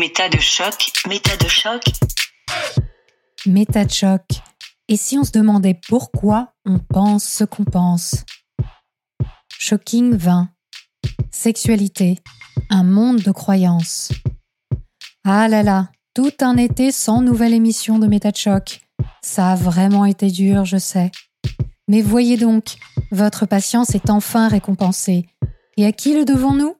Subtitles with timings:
[0.00, 1.82] Méta de choc, méta de choc.
[3.44, 4.22] Méta de choc.
[4.88, 8.24] Et si on se demandait pourquoi on pense ce qu'on pense?
[9.58, 10.48] Shocking 20.
[11.30, 12.16] Sexualité.
[12.70, 14.10] Un monde de croyances.
[15.22, 18.80] Ah là là, tout un été sans nouvelle émission de Méta de choc.
[19.20, 21.10] Ça a vraiment été dur, je sais.
[21.88, 22.76] Mais voyez donc,
[23.10, 25.26] votre patience est enfin récompensée.
[25.76, 26.79] Et à qui le devons-nous?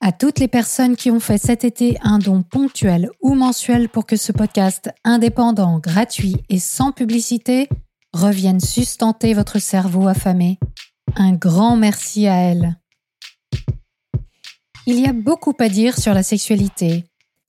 [0.00, 4.06] À toutes les personnes qui ont fait cet été un don ponctuel ou mensuel pour
[4.06, 7.68] que ce podcast indépendant, gratuit et sans publicité
[8.12, 10.58] revienne sustenter votre cerveau affamé.
[11.16, 12.76] Un grand merci à elles.
[14.86, 17.04] Il y a beaucoup à dire sur la sexualité,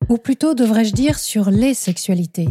[0.10, 2.50] ou plutôt devrais-je dire sur les sexualités.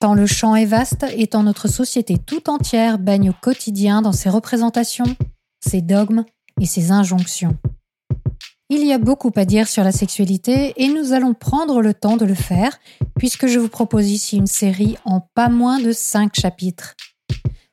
[0.00, 4.12] Tant le champ est vaste et tant notre société tout entière baigne au quotidien dans
[4.12, 5.16] ses représentations,
[5.60, 6.24] ses dogmes
[6.60, 7.58] et ses injonctions.
[8.70, 12.18] Il y a beaucoup à dire sur la sexualité et nous allons prendre le temps
[12.18, 12.78] de le faire
[13.18, 16.94] puisque je vous propose ici une série en pas moins de 5 chapitres.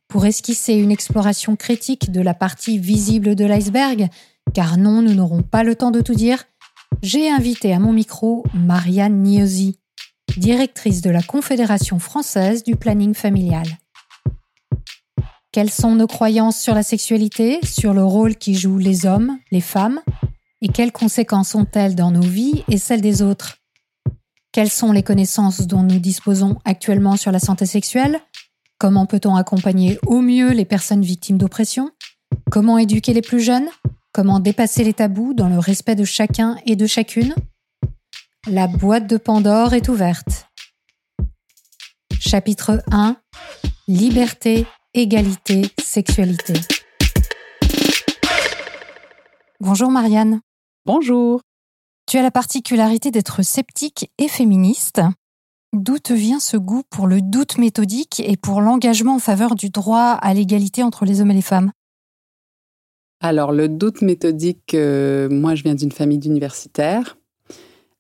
[0.08, 4.08] Pour esquisser une exploration critique de la partie visible de l'iceberg,
[4.54, 6.46] car non, nous n'aurons pas le temps de tout dire,
[7.04, 9.78] j'ai invité à mon micro Marianne Niosi,
[10.38, 13.68] directrice de la Confédération française du planning familial.
[15.52, 19.62] Quelles sont nos croyances sur la sexualité, sur le rôle qui jouent les hommes, les
[19.62, 20.00] femmes?
[20.62, 23.58] Et quelles conséquences ont-elles dans nos vies et celles des autres?
[24.52, 28.22] Quelles sont les connaissances dont nous disposons actuellement sur la santé sexuelle?
[28.78, 31.92] Comment peut-on accompagner au mieux les personnes victimes d'oppression?
[32.52, 33.68] Comment éduquer les plus jeunes?
[34.14, 37.36] Comment dépasser les tabous dans le respect de chacun et de chacune?
[38.48, 40.48] La boîte de Pandore est ouverte.
[42.20, 43.18] Chapitre 1
[43.88, 46.54] Liberté, égalité, sexualité.
[49.62, 50.42] Bonjour Marianne.
[50.86, 51.40] Bonjour.
[52.08, 55.00] Tu as la particularité d'être sceptique et féministe.
[55.72, 59.70] D'où te vient ce goût pour le doute méthodique et pour l'engagement en faveur du
[59.70, 61.72] droit à l'égalité entre les hommes et les femmes?
[63.22, 67.18] Alors, le doute méthodique, euh, moi, je viens d'une famille d'universitaires.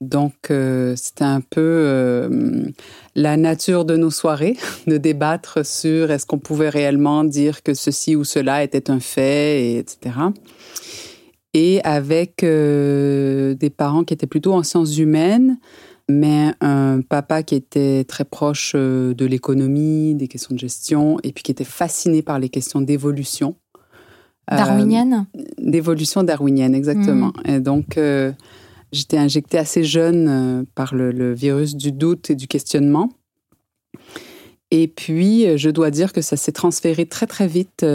[0.02, 2.68] Donc, euh, c'était un peu euh,
[3.16, 4.58] la nature de nos soirées,
[4.88, 9.64] de débattre sur est-ce qu'on pouvait réellement dire que ceci ou cela était un fait,
[9.64, 10.12] et etc
[11.56, 15.58] et avec euh, des parents qui étaient plutôt en sciences humaines,
[16.10, 21.32] mais un papa qui était très proche euh, de l'économie, des questions de gestion, et
[21.32, 23.56] puis qui était fasciné par les questions d'évolution.
[24.52, 25.28] Euh, darwinienne?
[25.58, 27.32] D'évolution darwinienne, exactement.
[27.46, 27.50] Hmm.
[27.50, 27.98] Et donc,
[28.92, 33.14] j'étais injectée assez jeune par le, le, virus du doute et du questionnement.
[34.72, 37.86] Et puis, je dois dire que ça s'est transféré très, très vite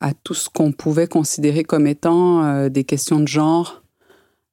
[0.00, 3.82] à tout ce qu'on pouvait considérer comme étant euh, des questions de genre.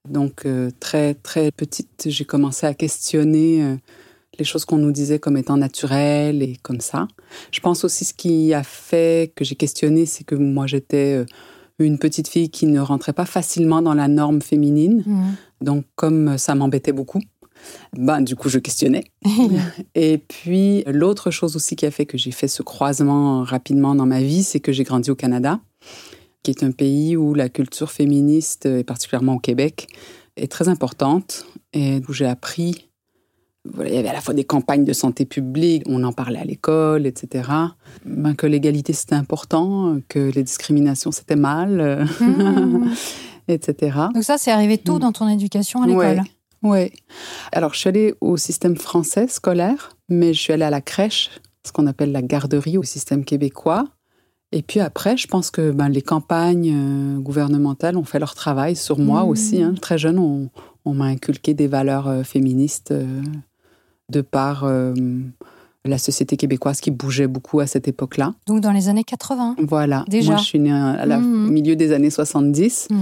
[0.09, 3.75] Donc, euh, très, très petite, j'ai commencé à questionner euh,
[4.37, 7.07] les choses qu'on nous disait comme étant naturelles et comme ça.
[7.51, 11.25] Je pense aussi ce qui a fait que j'ai questionné, c'est que moi, j'étais
[11.79, 15.03] une petite fille qui ne rentrait pas facilement dans la norme féminine.
[15.05, 15.23] Mmh.
[15.61, 17.21] Donc, comme ça m'embêtait beaucoup,
[17.93, 19.05] ben, du coup, je questionnais.
[19.95, 24.05] et puis, l'autre chose aussi qui a fait que j'ai fait ce croisement rapidement dans
[24.05, 25.59] ma vie, c'est que j'ai grandi au Canada,
[26.43, 29.87] qui est un pays où la culture féministe, et particulièrement au Québec,
[30.35, 32.89] est très importante et où j'ai appris.
[33.65, 36.39] Voilà, il y avait à la fois des campagnes de santé publique, on en parlait
[36.39, 37.49] à l'école, etc.
[38.05, 42.91] Ben, que l'égalité c'était important, que les discriminations c'était mal, mmh.
[43.47, 43.97] etc.
[44.13, 44.99] Donc ça, c'est arrivé tôt mmh.
[44.99, 46.23] dans ton éducation à l'école.
[46.63, 46.91] Oui.
[47.51, 51.29] Alors, je suis allée au système français scolaire, mais je suis allée à la crèche,
[51.65, 53.85] ce qu'on appelle la garderie au système québécois.
[54.53, 58.75] Et puis après, je pense que ben, les campagnes euh, gouvernementales ont fait leur travail
[58.75, 59.29] sur moi mmh.
[59.29, 59.63] aussi.
[59.63, 59.73] Hein.
[59.81, 63.21] Très jeune, on, m'a inculqué des valeurs euh, féministes euh,
[64.09, 64.65] de par
[65.85, 68.33] la société québécoise qui bougeait beaucoup à cette époque-là.
[68.47, 70.05] Donc dans les années 80 Voilà.
[70.07, 70.31] Déjà.
[70.33, 71.49] Moi, je suis née à la mmh.
[71.49, 72.87] milieu des années 70.
[72.89, 72.95] Mmh.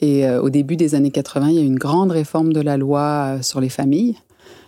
[0.00, 2.60] Et euh, au début des années 80, il y a eu une grande réforme de
[2.60, 4.16] la loi euh, sur les familles.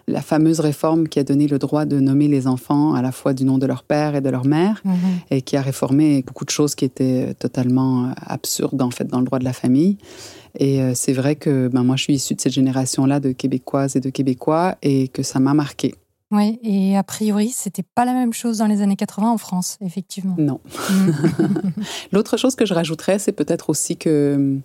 [0.09, 3.35] La fameuse réforme qui a donné le droit de nommer les enfants à la fois
[3.35, 4.91] du nom de leur père et de leur mère, mmh.
[5.33, 9.19] et qui a réformé beaucoup de choses qui étaient totalement euh, absurdes en fait dans
[9.19, 9.99] le droit de la famille.
[10.59, 14.01] Et c'est vrai que ben, moi, je suis issue de cette génération-là de Québécoises et
[14.01, 15.95] de Québécois et que ça m'a marquée.
[16.33, 19.79] Oui, et a priori, c'était pas la même chose dans les années 80 en France,
[19.81, 20.35] effectivement.
[20.39, 20.61] Non.
[20.91, 21.11] Mm.
[22.13, 24.63] L'autre chose que je rajouterais, c'est peut-être aussi que hum,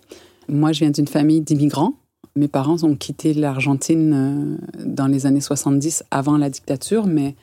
[0.48, 1.94] moi, je viens d'une famille d'immigrants.
[2.34, 7.36] Mes parents ont quitté l'Argentine euh, dans les années 70, avant la dictature, mais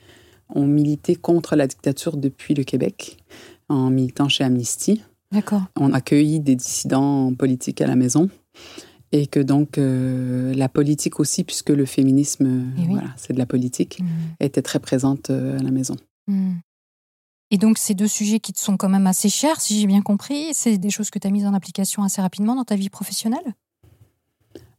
[0.54, 3.16] ont milité contre la dictature depuis le Québec,
[3.68, 5.02] en militant chez Amnesty.
[5.32, 5.62] D'accord.
[5.78, 8.28] On a accueilli des dissidents politiques à la maison.
[9.12, 12.86] Et que donc euh, la politique aussi, puisque le féminisme, Eh oui.
[12.90, 14.06] voilà, c'est de la politique, Mm.
[14.40, 15.96] était très présente euh, à la maison.
[16.28, 16.52] Mm.
[17.52, 20.02] Et donc, ces deux sujets qui te sont quand même assez chers, si j'ai bien
[20.02, 22.90] compris, c'est des choses que tu as mises en application assez rapidement dans ta vie
[22.90, 23.54] professionnelle?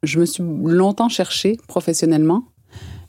[0.04, 2.46] Je me suis longtemps cherchée professionnellement.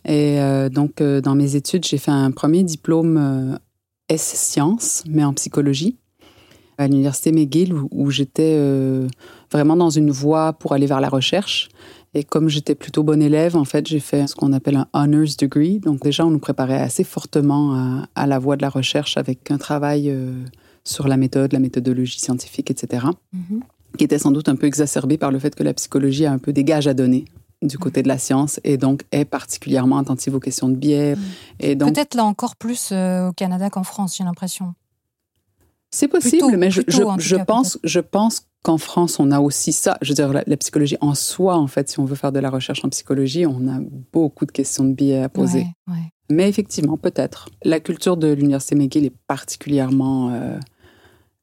[0.05, 3.57] Et euh, donc, euh, dans mes études, j'ai fait un premier diplôme euh,
[4.09, 5.97] S-Sciences, mais en psychologie,
[6.83, 9.09] à l'université McGill, où, où j'étais euh,
[9.51, 11.69] vraiment dans une voie pour aller vers la recherche.
[12.15, 15.35] Et comme j'étais plutôt bonne élève, en fait, j'ai fait ce qu'on appelle un honors
[15.41, 15.79] degree.
[15.81, 19.51] Donc déjà, on nous préparait assez fortement à, à la voie de la recherche avec
[19.51, 20.33] un travail euh,
[20.85, 23.63] sur la méthode, la méthodologie scientifique, etc Mhm.
[23.99, 26.39] qui était sans doute un peu exacerbé par le fait que la psychologie a un
[26.39, 27.25] peu des gages à donner
[27.63, 31.15] du côté de la science et donc est particulièrement attentive aux questions de biais.
[31.61, 34.75] Et donc, Peut-être là encore plus euh, au Canada qu'en France, j'ai l'impression.
[35.93, 38.79] C'est possible, plutôt- mais je, plutôt, je, en tout je cas, pense, je pense qu'en
[38.79, 39.99] France, on a aussi ça.
[40.03, 42.39] Je veux dire, la, la psychologie en soi, en fait, si on veut faire de
[42.41, 43.79] la recherche en psychologie, on a
[44.13, 45.67] beaucoup de questions de biais à poser.
[45.89, 46.13] Ouais, ouais.
[46.31, 47.49] Mais effectivement, peut-être.
[47.65, 50.59] La culture de l'Université McGill est particulièrement euh,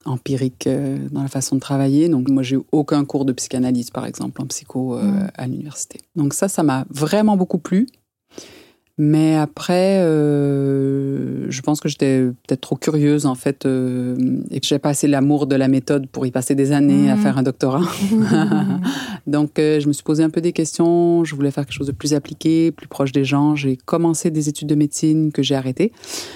[0.05, 2.09] empirique euh, dans la façon de travailler.
[2.09, 5.27] Donc, moi, j'ai eu aucun cours de psychanalyse, par exemple, en psycho euh, Mm.
[5.35, 5.99] à l'université.
[6.15, 7.87] Donc, ça, ça m'a vraiment beaucoup plu.
[9.01, 14.17] Mais après, euh, je pense que j'étais peut-être trop curieuse, en fait, euh,
[14.51, 17.15] et que j'ai pas assez l'amour de la méthode pour y passer des années à
[17.15, 17.21] Mhm.
[17.21, 17.81] faire un doctorat.
[19.27, 21.23] Donc, euh, je me suis posé un peu des questions.
[21.23, 23.55] Je voulais faire quelque chose de plus appliqué, plus proche des gens.
[23.55, 25.91] J'ai commencé des études de médecine que j'ai arrêtées.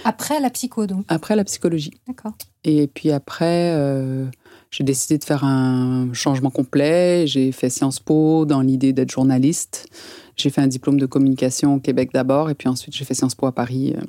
[0.06, 1.04] Après la psycho, donc.
[1.08, 1.92] Après la psychologie.
[2.08, 2.34] D'accord.
[2.64, 4.26] Et puis après, euh,
[4.72, 7.26] j'ai décidé de faire un changement complet.
[7.28, 9.88] J'ai fait Sciences Po dans l'idée d'être journaliste.
[10.36, 13.36] J'ai fait un diplôme de communication au Québec d'abord, et puis ensuite j'ai fait Sciences
[13.36, 13.94] Po à Paris.
[13.96, 14.02] euh,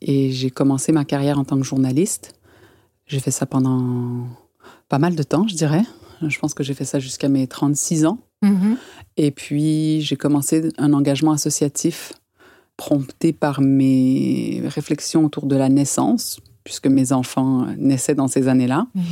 [0.00, 2.34] Et j'ai commencé ma carrière en tant que journaliste.
[3.06, 4.26] J'ai fait ça pendant
[4.88, 5.82] pas mal de temps, je dirais.
[6.26, 8.18] Je pense que j'ai fait ça jusqu'à mes 36 ans.
[8.42, 8.76] Mhm.
[9.16, 12.12] Et puis, j'ai commencé un engagement associatif
[12.76, 18.86] prompté par mes réflexions autour de la naissance, puisque mes enfants naissaient dans ces années-là.
[18.94, 19.04] Mhm.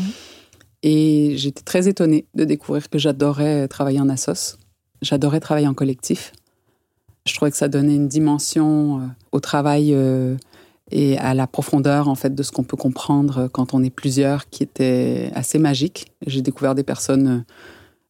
[0.82, 4.58] Et j'étais très étonnée de découvrir que j'adorais travailler en assos.
[5.02, 6.32] J'adorais travailler en collectif.
[7.26, 10.36] Je trouvais que ça donnait une dimension euh, au travail euh,
[10.90, 14.48] et à la profondeur en fait de ce qu'on peut comprendre quand on est plusieurs
[14.50, 16.12] qui était assez magique.
[16.26, 17.40] J'ai découvert des personnes euh,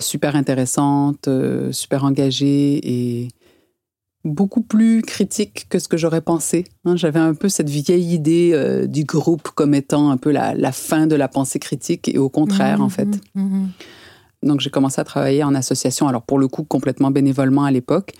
[0.03, 3.29] super intéressantes, euh, super engagées et
[4.25, 6.65] beaucoup plus critiques que ce que j'aurais pensé.
[6.85, 6.97] hein.
[6.97, 10.73] J'avais un peu cette vieille idée euh, du groupe comme étant un peu la, la
[10.73, 13.09] fin de la pensée critique et au contraire en fait.
[13.35, 13.69] Mhm.
[14.44, 18.12] Donc j'ai commencé à travailler en association, alors pour le coup complètement bénévolement à l'époque.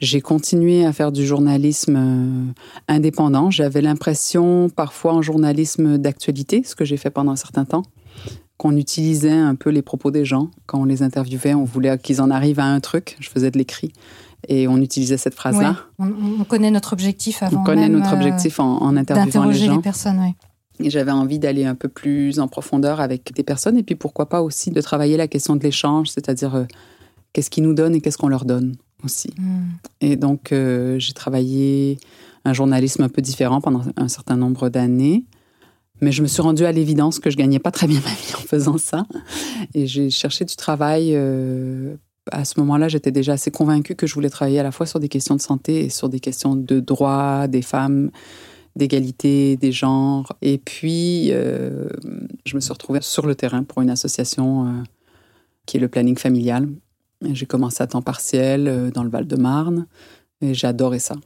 [0.00, 2.52] J'ai continué à faire du journalisme euh,
[2.88, 3.50] indépendant.
[3.50, 7.82] J'avais l'impression parfois en journalisme d'actualité, ce que j'ai fait pendant un certain temps,
[8.56, 10.50] qu'on utilisait un peu les propos des gens.
[10.66, 13.16] Quand on les interviewait, on voulait qu'ils en arrivent à un truc.
[13.20, 13.92] Je faisais de l'écrit
[14.48, 15.76] et on utilisait cette phrase-là.
[15.98, 16.10] On,
[16.40, 19.66] on connaît notre objectif avant On connaît même, notre objectif en, en interviewant les d'interroger
[19.66, 19.76] gens.
[19.76, 20.18] les personnes.
[20.20, 20.34] Ouais.
[20.80, 24.28] Et j'avais envie d'aller un peu plus en profondeur avec des personnes et puis pourquoi
[24.28, 26.64] pas aussi de travailler la question de l'échange, c'est-à-dire euh,
[27.32, 29.30] qu'est-ce qu'ils nous donnent et qu'est-ce qu'on leur donne aussi.
[29.38, 29.68] Mhm.
[30.00, 31.98] Et donc euh, j'ai travaillé
[32.44, 35.24] un journalisme un peu différent pendant un certain nombre d'années.
[36.00, 38.34] Mais je me suis rendue à l'évidence que je gagnais pas très bien ma vie
[38.36, 39.04] en faisant ça.
[39.74, 41.12] Et j'ai cherché du travail.
[41.14, 41.96] euh,
[42.30, 45.00] à ce moment-là, j'étais déjà assez convaincue que je voulais travailler à la fois sur
[45.00, 48.10] des questions de santé et sur des questions de droits des femmes,
[48.78, 50.32] d'égalité des genres.
[50.40, 51.88] Et puis, euh,
[52.46, 54.70] je me suis retrouvée sur le terrain pour une association euh,
[55.66, 56.68] qui est le planning familial.
[57.20, 59.86] J'ai commencé à temps partiel euh, dans le Val-de-Marne
[60.40, 61.16] et j'ai adoré ça.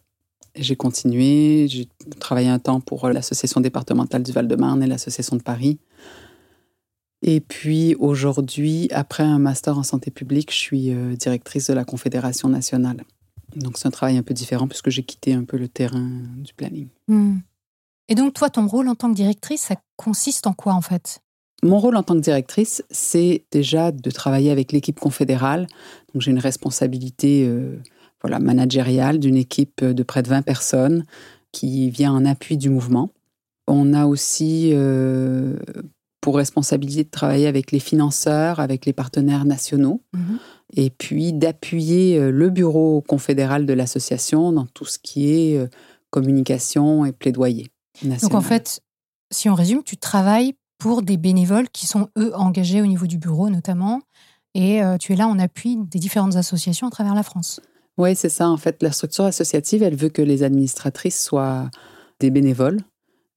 [0.57, 5.79] J'ai continué, j'ai travaillé un temps pour l'association départementale du Val-de-Marne et l'association de Paris.
[7.23, 12.51] Et puis aujourd'hui, après un master en santé publique, je suis directrice de la Confédération
[12.51, 13.03] nationale.
[13.57, 16.55] Donc c'est un travail un peu différent puisque j'ai quitté un peu le terrain du
[16.55, 16.89] planning.
[17.09, 17.41] Mhm.
[18.09, 21.21] Et donc, toi, ton rôle en tant que directrice, ça consiste en quoi, en fait?
[21.63, 25.69] Mon rôle en tant que directrice, c'est déjà de travailler avec l'équipe confédérale.
[26.13, 27.81] Donc j'ai une responsabilité euh,
[28.21, 31.05] voilà, managériale d'une équipe de près de 20 personnes
[31.53, 33.11] qui vient en appui du mouvement.
[33.69, 35.57] On a aussi euh,
[36.21, 40.39] pour responsabilité de travailler avec les financeurs, avec les partenaires nationaux, Mhm.
[40.75, 45.69] Et puis d'appuyer euh, le bureau confédéral de l'association dans tout ce qui est euh,
[46.11, 47.69] communication et plaidoyer.
[48.03, 48.81] Donc, en fait,
[49.31, 53.19] si on résume, tu travailles pour des bénévoles qui sont, eux, engagés au niveau du
[53.19, 54.01] bureau, notamment,
[54.55, 57.61] et euh, tu es là en appui des différentes associations à travers la France.
[57.99, 58.49] Oui, c'est ça.
[58.49, 61.71] En fait, la structure associative, elle veut que les administratrices soient
[62.21, 62.81] des bénévoles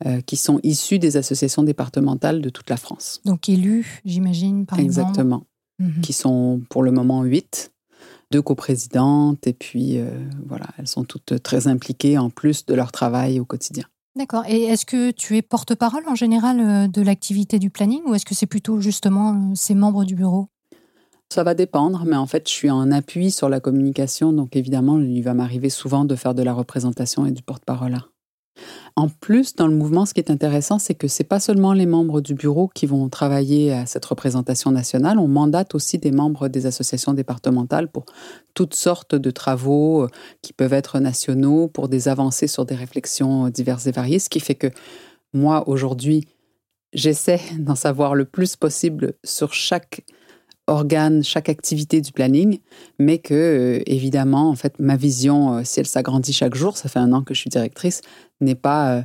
[0.05, 3.21] euh, qui sont issus des associations départementales de toute la France.
[3.25, 5.09] Donc, élus, j'imagine, par exemple.
[5.09, 5.45] Exactement.
[5.79, 6.01] Mhm.
[6.01, 7.73] qui sont pour le moment huit,
[8.31, 10.09] deux coprésidentes, et puis euh,
[10.45, 13.85] voilà, elles sont toutes très impliquées en plus de leur travail au quotidien.
[14.15, 14.45] D'accord.
[14.47, 18.25] Et est-ce que tu es porte-parole en général euh, de l'activité du planning ou est-ce
[18.25, 20.47] que c'est plutôt justement euh, ces membres du bureau?
[21.29, 24.99] Ça va dépendre, mais en fait, je suis en appui sur la communication, donc évidemment,
[24.99, 27.97] il va m'arriver souvent de faire de la représentation et du porte-parole.
[28.97, 31.85] En plus, dans le mouvement, ce qui est intéressant, c'est que c'est pas seulement les
[31.85, 35.19] membres du bureau qui vont travailler à cette représentation nationale.
[35.19, 38.05] On mandate aussi des membres des associations départementales pour
[38.53, 40.09] toutes sortes de travaux euh,
[40.41, 44.19] qui peuvent être nationaux, pour des avancées sur des réflexions diverses et variées.
[44.19, 44.71] Ce qui fait que
[45.33, 46.29] moi, aujourd'hui,
[46.93, 50.05] j'essaie d'en savoir le plus possible sur chaque
[50.67, 52.59] organe, chaque activité du planning,
[52.99, 56.89] mais que, euh, évidemment, en fait, ma vision, euh, si elle s'agrandit chaque jour, ça
[56.89, 58.01] fait un an que je suis directrice,
[58.41, 59.01] n'est pas euh,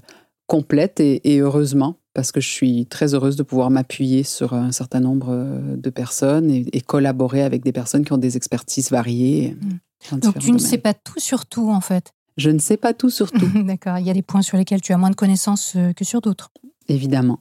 [0.46, 4.72] complète et, et heureusement, parce que je suis très heureuse de pouvoir m'appuyer sur un
[4.72, 9.56] certain nombre de personnes et, et collaborer avec des personnes qui ont des expertises variées.
[9.60, 9.68] Mm.
[10.12, 10.58] dans Donc tu ne domaines.
[10.58, 12.12] sais pas tout sur tout en fait.
[12.36, 13.98] Je ne sais pas tout sur tout, D'accord.
[13.98, 16.50] Il y a des points sur lesquels tu as moins de connaissances que sur d'autres.
[16.88, 17.40] évidemment.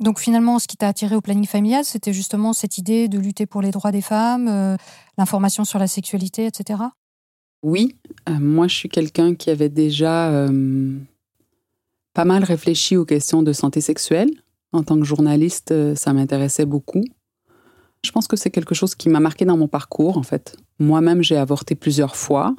[0.00, 3.44] Donc finalement, ce qui t'a attiré au planning familial, c'était justement cette idée de lutter
[3.44, 4.76] pour les droits des femmes, euh,
[5.18, 6.80] l'information sur la sexualité, etc.
[7.62, 7.96] Oui,
[8.28, 10.96] euh, moi je suis quelqu'un qui avait déjà euh,
[12.14, 14.30] pas mal réfléchi aux questions de santé sexuelle.
[14.72, 17.04] En tant que journaliste, ça m'intéressait beaucoup.
[18.02, 20.56] Je pense que c'est quelque chose qui m'a marqué dans mon parcours, en fait.
[20.78, 22.54] Moi-même, j'ai avorté plusieurs fois.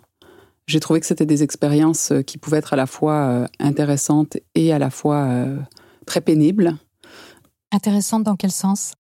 [0.68, 4.78] J'ai trouvé que c'était des expériences qui pouvaient être à la fois intéressantes et à
[4.78, 5.48] la fois
[6.06, 6.78] très pénibles.
[7.72, 8.94] Intéressante dans quel sens?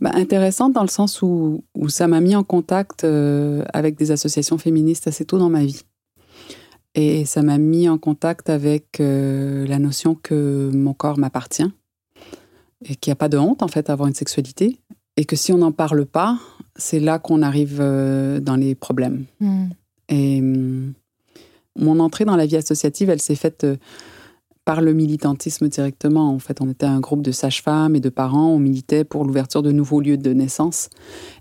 [0.00, 4.10] Bah, intéressante dans le sens où, où ça m'a mis en contact euh, avec des
[4.10, 5.82] associations féministes assez tôt dans ma vie.
[6.94, 11.70] Et ça m'a mis en contact avec euh, la notion que mon corps m'appartient
[12.84, 14.78] et qu'il n'y a pas de honte en fait à avoir une sexualité
[15.16, 16.38] et que si on n'en parle pas,
[16.76, 19.24] c'est là qu'on arrive euh, dans les problèmes.
[19.40, 19.66] Hmm.
[20.08, 20.92] Et hum,
[21.76, 23.66] mon entrée dans la vie associative, elle s'est faite
[24.64, 26.30] par le militantisme directement.
[26.30, 28.48] En fait, on était un groupe de sages-femmes et de parents.
[28.48, 30.88] On militait pour l'ouverture de nouveaux lieux de naissance.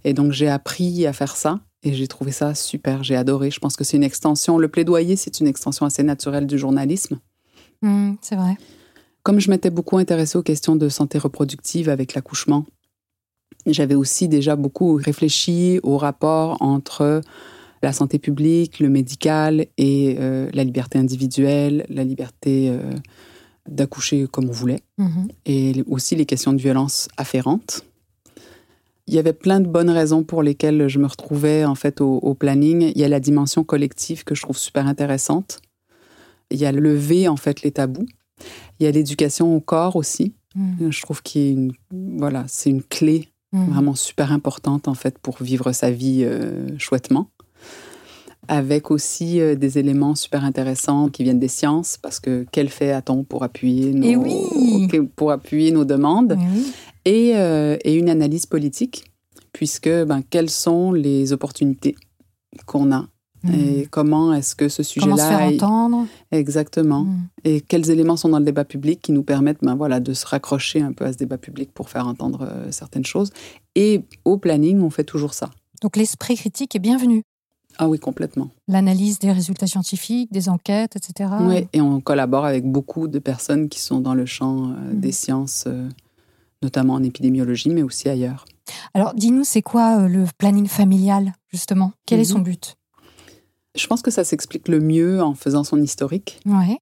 [0.04, 1.60] Et donc, j'ai appris à faire ça.
[1.84, 3.04] Et j'ai trouvé ça super.
[3.04, 3.52] J'ai adoré.
[3.52, 4.58] Je pense que c'est une extension.
[4.58, 7.20] Le plaidoyer, c'est une extension assez naturelle du journalisme.
[7.82, 8.56] Hmm, c'est vrai.
[9.24, 12.66] Comme je m'étais beaucoup intéressée aux questions de santé reproductive avec l'accouchement,
[13.66, 17.22] j'avais aussi déjà beaucoup réfléchi au rapport entre
[17.84, 22.94] la santé publique, le médical et euh, la liberté individuelle, la liberté euh,
[23.70, 25.28] d'accoucher comme on voulait, Mhm.
[25.46, 27.84] et aussi les questions de violence afférentes.
[29.08, 32.16] Il y avait plein de bonnes raisons pour lesquelles je me retrouvais en fait au,
[32.20, 32.92] au planning.
[32.96, 35.60] Il y a la dimension collective que je trouve super intéressante.
[36.52, 38.06] Il y a lever en fait les tabous.
[38.80, 40.34] Il y a l'éducation au corps aussi.
[40.56, 40.90] Hmm.
[40.90, 41.74] Je trouve qu'il y a une
[42.18, 43.70] voilà, c'est une clé Hmm.
[43.70, 47.30] vraiment super importante en fait pour vivre sa vie euh, chouettement.
[48.48, 52.92] Avec aussi euh, des éléments super intéressants qui viennent des sciences, parce que quel fait
[52.92, 56.38] a-t-on pour appuyer nos, Eh oui pour appuyer nos demandes?
[56.38, 56.74] Oui.
[57.06, 59.06] et, euh, et une analyse politique,
[59.54, 61.96] puisque ben, quelles sont les opportunités
[62.66, 63.08] qu'on a?
[63.46, 63.54] Hmm.
[63.56, 66.08] et comment est-ce que ce Comment se faire sujet-là entendre?
[66.32, 67.26] Exactement Hmm.
[67.44, 70.26] et quels éléments sont dans le débat public qui nous permettent ben, voilà, de se
[70.26, 73.32] raccrocher un peu à ce débat public pour faire entendre euh, certaines choses?
[73.76, 75.50] Et au planning, on fait toujours ça.
[75.82, 77.24] Donc l'esprit critique est bienvenu.
[77.78, 78.50] Ah oui, complètement.
[78.68, 81.30] L'analyse des résultats scientifiques, des enquêtes, etc.
[81.42, 85.00] Ouais, et on collabore avec beaucoup de personnes qui sont dans le champ euh, Mhm.
[85.00, 85.90] des sciences, euh,
[86.62, 88.46] notamment en épidémiologie, mais aussi ailleurs.
[88.94, 91.92] Alors dis-nous, c'est quoi euh, le planning familial, justement?
[92.06, 92.44] Quel est son Mhm.
[92.46, 92.76] but?
[93.76, 96.40] Je pense que ça s'explique le mieux en faisant son historique.
[96.46, 96.78] Ouais.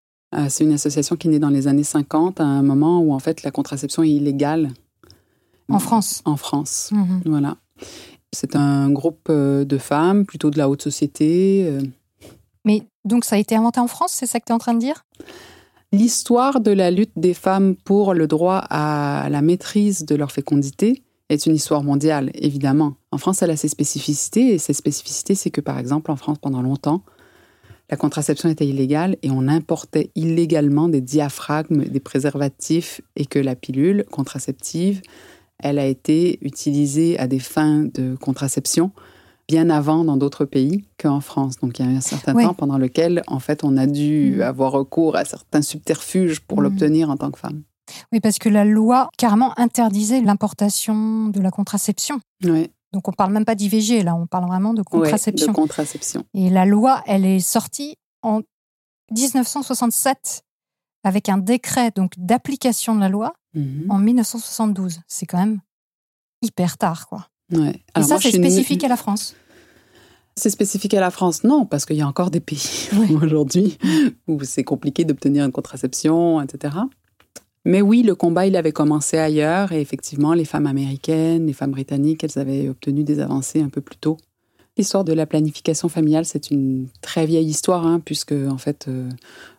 [0.49, 3.19] C'est une association qui est née dans les années 50, à un moment où en
[3.19, 4.71] fait la contraception est illégale.
[5.69, 6.89] En France En France.
[6.91, 7.21] Mhm.
[7.25, 7.57] Voilà.
[8.33, 11.65] C'est un groupe euh, de femmes, plutôt de la haute société.
[11.67, 11.81] euh.
[12.65, 14.73] Mais donc ça a été inventé en France, c'est ça que tu es en train
[14.73, 15.05] de dire?
[15.91, 21.03] L'histoire de la lutte des femmes pour le droit à la maîtrise de leur fécondité
[21.27, 22.95] est une histoire mondiale, évidemment.
[23.11, 26.37] En France, elle a ses spécificités, et ses spécificités, c'est que, par exemple, en France,
[26.41, 27.03] pendant longtemps,
[27.89, 33.55] la contraception était illégale et on importait illégalement des diaphragmes, des préservatifs, et que la
[33.55, 35.01] pilule contraceptive,
[35.63, 38.91] elle a été utilisée à des fins de contraception
[39.47, 41.57] bien avant dans d'autres pays qu'en France.
[41.57, 44.41] Donc il y a un certain temps pendant lequel, en fait, on a dû Mhm.
[44.43, 46.63] avoir recours à certains subterfuges pour Mhm.
[46.63, 47.63] l'obtenir en tant que femme.
[48.13, 52.21] Oui, parce que la loi carrément interdisait l'importation de la contraception.
[52.93, 55.47] Donc on parle même pas d'IVG, là, on parle vraiment de contraception.
[55.47, 56.23] de contraception.
[56.33, 58.41] Et la loi, elle est sortie en
[59.11, 60.43] 1967
[61.03, 63.85] avec un décret donc d'application de la loi Mhm.
[63.89, 64.99] en 1972.
[65.07, 65.59] C'est quand même
[66.41, 67.27] hyper tard, quoi.
[67.51, 67.81] Ouais.
[67.97, 69.35] Et ça, c'est une- spécifique à la France.
[70.37, 71.43] C'est spécifique à la France?
[71.43, 73.15] Non, parce qu'il y a encore des pays Oui.
[73.21, 73.77] aujourd'hui
[74.27, 76.77] où c'est compliqué d'obtenir une contraception, etc.
[77.65, 81.71] Mais oui, le combat, il avait commencé ailleurs et effectivement, les femmes américaines, les femmes
[81.71, 84.17] britanniques, elles avaient obtenu des avancées un peu plus tôt.
[84.77, 89.09] L'histoire de la planification familiale, c'est une très vieille histoire, hein, puisque en fait, euh,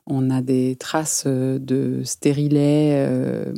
[0.07, 2.93] on a des traces euh, de stérilets.
[3.07, 3.53] euh,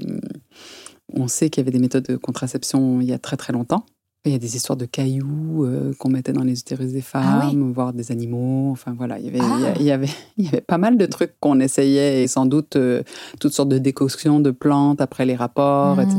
[1.13, 3.87] on sait qu'il y avait des méthodes de contraception il y a très très longtemps.
[4.27, 7.41] Il y a des histoires de cailloux euh, qu'on mettait dans les utérus des femmes,
[7.43, 7.57] Ah oui.
[7.73, 8.71] voire des animaux.
[8.73, 9.55] Enfin voilà, il y avait, Ah.
[9.59, 10.09] il y a- il y avait,
[10.39, 13.03] il y avait pas mal de trucs qu'on essayait et sans doute euh,
[13.39, 16.17] toutes sortes de décoctions de plantes après les rapports, etc.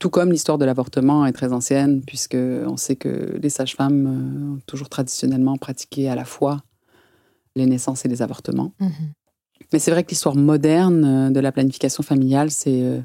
[0.00, 4.54] Tout comme l'histoire de l'avortement est très ancienne, puisque on sait que les sages-femmes euh,
[4.54, 6.62] ont toujours traditionnellement pratiqué à la fois
[7.54, 8.72] les naissances et les avortements.
[8.80, 9.12] Mhm.
[9.74, 13.02] Mais c'est vrai que l'histoire moderne euh, de la planification familiale, c'est euh,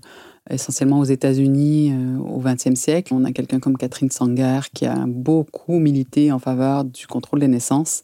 [0.49, 3.13] essentiellement aux États-Unis au XXe siècle.
[3.13, 7.49] On a quelqu'un comme Catherine Sanger qui a beaucoup milité en faveur du contrôle des
[7.49, 8.03] naissances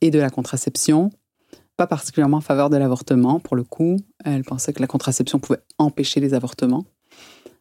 [0.00, 1.10] et de la contraception.
[1.76, 3.96] Pas particulièrement en faveur de l'avortement, pour le coup.
[4.24, 6.86] Elle pensait que la contraception pouvait empêcher les avortements.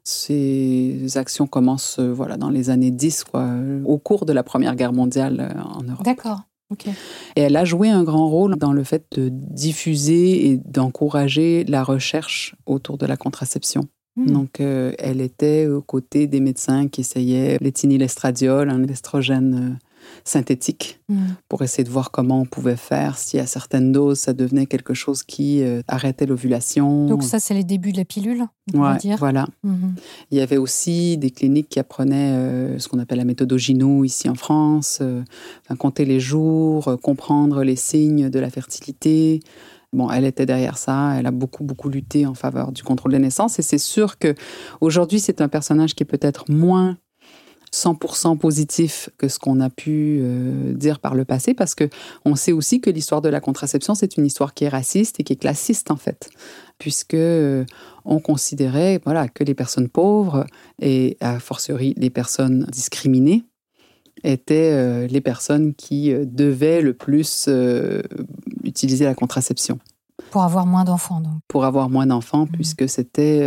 [0.09, 4.41] Ces actions commencent euh, voilà, dans les années 10, quoi, euh, au cours de la
[4.41, 6.05] Première Guerre mondiale euh, en Europe.
[6.05, 6.43] D'accord.
[6.69, 6.87] Ok.
[7.35, 11.83] Et elle a joué un grand rôle dans le fait de diffuser et d'encourager la
[11.83, 13.83] recherche autour de la contraception.
[14.15, 14.25] Mmh.
[14.31, 19.86] Donc, euh, elle était aux côtés des médecins qui essayaient l'éthinylestradiol, un estrogène euh,
[20.23, 21.15] synthétique, Mmh.
[21.47, 23.17] pour essayer de voir comment on pouvait faire.
[23.17, 27.05] Si à certaines doses, ça devenait quelque chose qui euh, arrêtait l'ovulation.
[27.07, 29.15] Donc ça, c'est les débuts de la pilule, on Ouais, dire.
[29.17, 29.47] voilà.
[29.63, 29.95] Mhm.
[30.31, 34.03] Il y avait aussi des cliniques qui apprenaient euh, ce qu'on appelle la méthode Ogino
[34.03, 35.23] ici en France, euh,
[35.65, 39.39] enfin, compter les jours, comprendre les signes de la fertilité.
[39.93, 43.19] Bon, elle était derrière ça, elle a beaucoup, beaucoup lutté en faveur du contrôle des
[43.19, 43.57] naissances.
[43.59, 44.35] Et c'est sûr que
[44.81, 46.97] aujourd'hui, c'est un personnage qui est peut-être moins
[47.83, 51.89] 100% positif que ce qu'on a pu euh, dire par le passé, parce que
[52.25, 55.23] on sait aussi que l'histoire de la contraception, c'est une histoire qui est raciste et
[55.23, 56.29] qui est classiste, en fait,
[56.79, 57.65] puisque euh,
[58.05, 60.45] on considérait voilà, que les personnes pauvres
[60.81, 63.43] et a fortiori les personnes discriminées
[64.23, 67.47] étaient euh, les personnes qui devaient le plus
[68.63, 69.77] utiliser la contraception
[70.31, 71.39] Pour avoir moins d'enfants, donc.
[71.47, 72.51] pour avoir moins d'enfants, Mhm.
[72.51, 73.41] puisque c'était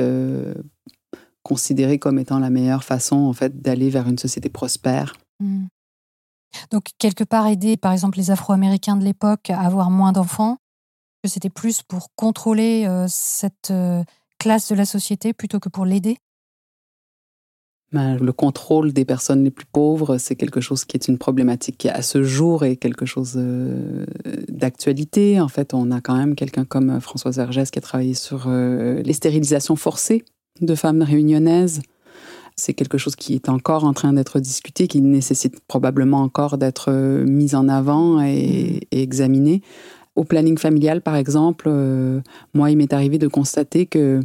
[1.40, 5.14] euh, considéré comme étant la meilleure façon en fait d'aller vers une société prospère.
[5.40, 5.68] Mhm.
[6.70, 10.58] Donc, quelque part, aider, par exemple, les Afro-Américains de l'époque à avoir moins d'enfants,
[11.22, 14.02] que c'était plus pour contrôler euh, cette euh,
[14.38, 16.18] classe de la société plutôt que pour l'aider?
[17.92, 21.76] Ben, le contrôle des personnes les plus pauvres, c'est quelque chose qui est une problématique
[21.76, 24.06] qui, à ce jour, est quelque chose euh,
[24.48, 25.40] d'actualité.
[25.40, 29.02] En fait, on a quand même quelqu'un comme Françoise Vergès qui a travaillé sur euh,
[29.02, 30.24] les stérilisations forcées
[30.60, 31.80] de femmes réunionnaises.
[32.56, 36.90] C'est quelque chose qui est encore en train d'être discuté, qui nécessite probablement encore d'être
[36.90, 39.62] euh, mis en avant et, et examiné.
[40.16, 42.20] Au planning familial, par exemple, euh,
[42.52, 44.20] moi, il m'est arrivé de constater que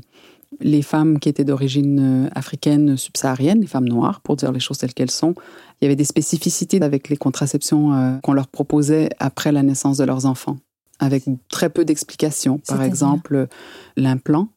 [0.59, 4.77] les femmes qui étaient d'origine euh, africaine subsaharienne, les femmes noires, pour dire les choses
[4.77, 5.35] telles qu'elles sont,
[5.79, 9.97] il y avait des spécificités avec les contraceptions euh, qu'on leur proposait après la naissance
[9.97, 10.57] de leurs enfants,
[10.99, 12.59] avec très peu d'explications.
[12.67, 13.47] Par exemple,
[13.95, 14.49] l'implant,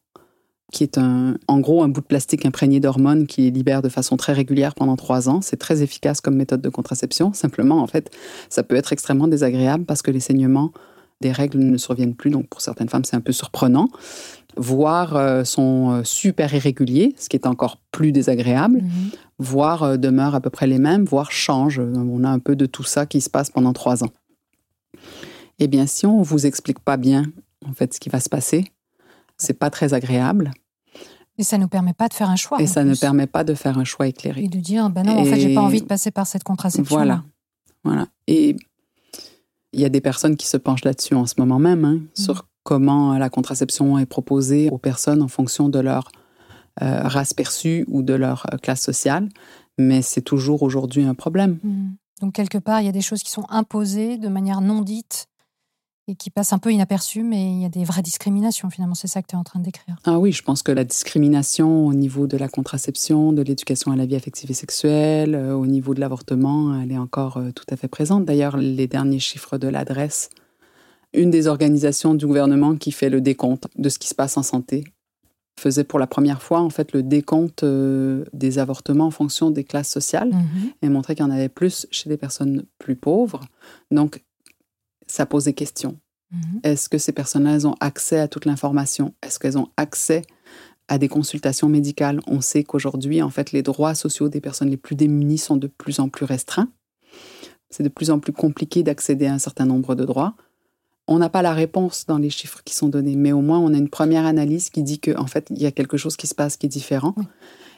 [0.71, 4.17] qui est un, en gros un bout de plastique imprégné d'hormones qui libère de façon
[4.17, 5.41] très régulière pendant trois ans.
[5.41, 7.33] C'est très efficace comme méthode de contraception.
[7.33, 8.11] Simplement, en fait,
[8.49, 10.71] ça peut être extrêmement désagréable parce que les saignements
[11.21, 12.31] des règles ne surviennent plus.
[12.31, 13.89] Donc, pour certaines femmes, c'est un peu surprenant.
[14.57, 18.81] Voire euh, sont euh, super irréguliers, ce qui est encore plus désagréable.
[18.81, 19.11] Mhm.
[19.37, 21.79] Voire euh, demeurent à peu près les mêmes, voire changent.
[21.79, 24.11] On a un peu de tout ça qui se passe pendant trois ans.
[25.59, 27.25] Eh bien, si on vous explique pas bien,
[27.67, 28.65] en fait, ce qui va se passer,
[29.39, 30.51] c'est pas très agréable
[31.39, 32.61] Et ça ne nous permet pas de faire un choix.
[32.61, 34.47] et ça ne permet pas de faire un choix Et éclairé.
[34.47, 36.95] de dire, ben non, en fait, j'ai pas Et- envie de passer par cette contraception.
[36.95, 37.23] Voilà.
[37.83, 38.07] Voilà.
[38.27, 38.55] Et
[39.73, 42.47] il y a des personnes qui se penchent là-dessus en ce moment même, hein, sur
[42.63, 46.11] comment la contraception est proposée aux personnes en fonction de leur
[46.81, 49.27] euh, race perçue ou de leur euh, classe sociale.
[49.77, 51.57] Mais c'est toujours aujourd'hui un problème.
[51.63, 51.95] Mhm.
[52.21, 55.27] Donc, quelque part, il y a des choses qui sont imposées de manière non dite
[56.09, 58.95] et qui passent un peu inaperçues, mais il y a des vraies discriminations, finalement.
[58.95, 59.95] C'est ça que tu es en train de décrire.
[60.05, 63.95] Ah oui, je pense que la discrimination au niveau de la contraception, de l'éducation à
[63.95, 67.65] la vie affective et sexuelle, euh, au niveau de l'avortement, elle est encore euh, tout
[67.69, 68.25] à fait présente.
[68.25, 70.29] D'ailleurs, les derniers chiffres de l'adresse,
[71.13, 74.43] une des organisations du gouvernement qui fait le décompte de ce qui se passe en
[74.43, 74.83] santé,
[75.59, 79.65] faisait pour la première fois en fait le décompte euh, des avortements en fonction des
[79.65, 80.71] classes sociales Mhm.
[80.81, 83.41] et montrait qu'il y en avait plus chez les personnes plus pauvres.
[83.91, 84.21] Donc,
[85.09, 85.97] ça pose des questions.
[86.31, 86.59] Mhm.
[86.63, 89.13] Est-ce que ces personnes-là elles ont accès à toute l'information?
[89.23, 90.21] Est-ce qu'elles ont accès
[90.87, 92.21] à des consultations médicales?
[92.27, 95.67] On sait qu'aujourd'hui, en fait, les droits sociaux des personnes les plus démunies sont de
[95.67, 96.69] plus en plus restreints.
[97.69, 100.35] C'est de plus en plus compliqué d'accéder à un certain nombre de droits.
[101.07, 103.73] On n'a pas la réponse dans les chiffres qui sont donnés, mais au moins on
[103.73, 106.27] a une première analyse qui dit qu'en en fait, il y a quelque chose qui
[106.27, 107.15] se passe qui est différent.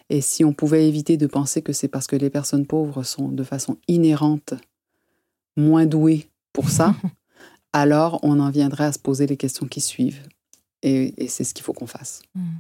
[0.09, 3.29] Et si on pouvait éviter de penser que c'est parce que les personnes pauvres sont
[3.29, 4.53] de façon inhérente
[5.55, 6.93] moins douées pour ça,
[7.73, 10.21] alors on en viendrait à se poser les questions qui suivent.
[10.84, 12.23] Et, c'est ce qu'il faut qu'on fasse.
[12.34, 12.60] Hmm.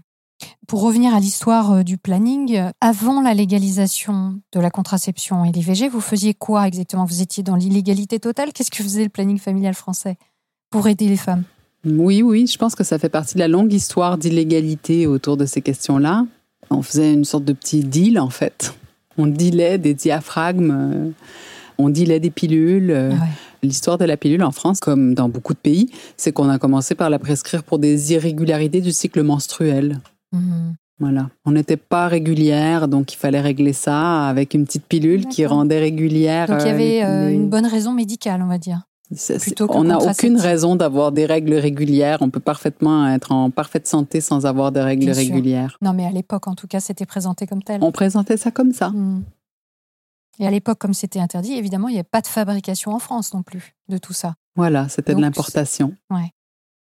[0.67, 5.89] Pour revenir à l'histoire euh, du planning, avant la légalisation de la contraception et l'IVG,
[5.89, 7.05] vous faisiez quoi exactement?
[7.05, 8.53] Vous étiez dans l'illégalité totale?
[8.53, 10.17] Qu'est-ce que faisait le planning familial français
[10.69, 11.43] pour aider les femmes?
[11.85, 15.45] Oui, oui, je pense que ça fait partie de la longue histoire d'illégalité autour de
[15.45, 16.25] ces questions-là.
[16.69, 18.73] On faisait une sorte de petit deal, en fait.
[19.17, 21.09] On dealait des diaphragmes, euh,
[21.81, 22.91] on dealait des pilules.
[22.91, 23.25] Euh, ah
[23.63, 26.95] l'histoire de la pilule en France, comme dans beaucoup de pays, c'est qu'on a commencé
[26.95, 29.99] par la prescrire pour des irrégularités du cycle menstruel.
[30.31, 30.75] Mhm.
[30.99, 31.29] Voilà.
[31.45, 35.79] On n'était pas régulière, donc il fallait régler ça avec une petite pilule qui rendait
[35.79, 36.47] régulière.
[36.47, 38.83] Donc il y euh, avait euh, une bonne raison médicale, on va dire.
[39.69, 42.19] on n'a aucune raison d'avoir des règles régulières.
[42.21, 45.75] On peut parfaitement être en parfaite santé sans avoir de règles régulières.
[45.81, 47.79] Non, mais à l'époque, en tout cas, c'était présenté comme tel.
[47.81, 48.89] On présentait ça comme ça.
[48.89, 49.23] Hmm.
[50.39, 53.33] Et à l'époque, comme c'était interdit, évidemment, il n'y avait pas de fabrication en France
[53.33, 54.35] non plus de tout ça.
[54.55, 55.95] Voilà, c'était de l'importation.
[56.09, 56.31] Ouais.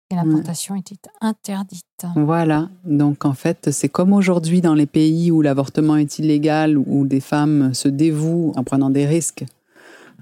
[0.09, 1.83] Et l'importation était interdite.
[2.15, 2.69] Voilà.
[2.85, 7.19] Donc en fait, c'est comme aujourd'hui dans les pays où l'avortement est illégal, où des
[7.19, 9.43] femmes se dévouent en prenant des risques,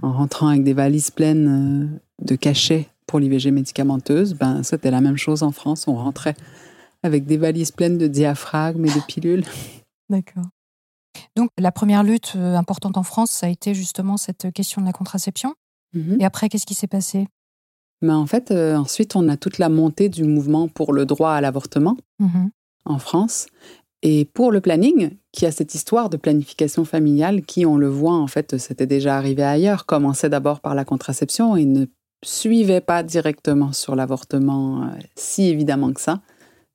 [0.02, 4.34] en rentrant avec des valises pleines euh, de cachets pour l'IVG médicamenteuse.
[4.34, 5.88] Ben, c'était la même chose en France.
[5.88, 6.36] On rentrait
[7.04, 9.44] avec des valises pleines de diaphragmes et de pilules.
[10.10, 10.46] D'accord.
[11.36, 14.86] Donc la première lutte euh, importante en France, ça a été justement cette question de
[14.86, 15.56] la contraception.
[15.94, 16.18] Mhm.
[16.20, 17.28] Et après, qu'est-ce qui s'est passé?
[18.02, 21.32] Mais En fait, euh, ensuite, on a toute la montée du mouvement pour le droit
[21.32, 22.52] à l'avortement mhm.
[22.86, 23.48] en France.
[24.02, 28.14] Et pour le planning, qui a cette histoire de planification familiale qui, on le voit,
[28.14, 31.86] en fait, c'était déjà arrivé ailleurs, commençait d'abord par la contraception et ne
[32.24, 36.22] suivait pas directement sur l'avortement euh, si évidemment que ça.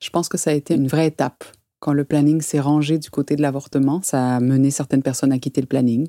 [0.02, 1.44] Je pense que ça a été une vraie étape
[1.80, 5.38] quand le planning s'est rangé du côté de l'avortement, ça a mené certaines personnes à
[5.38, 6.08] quitter le planning.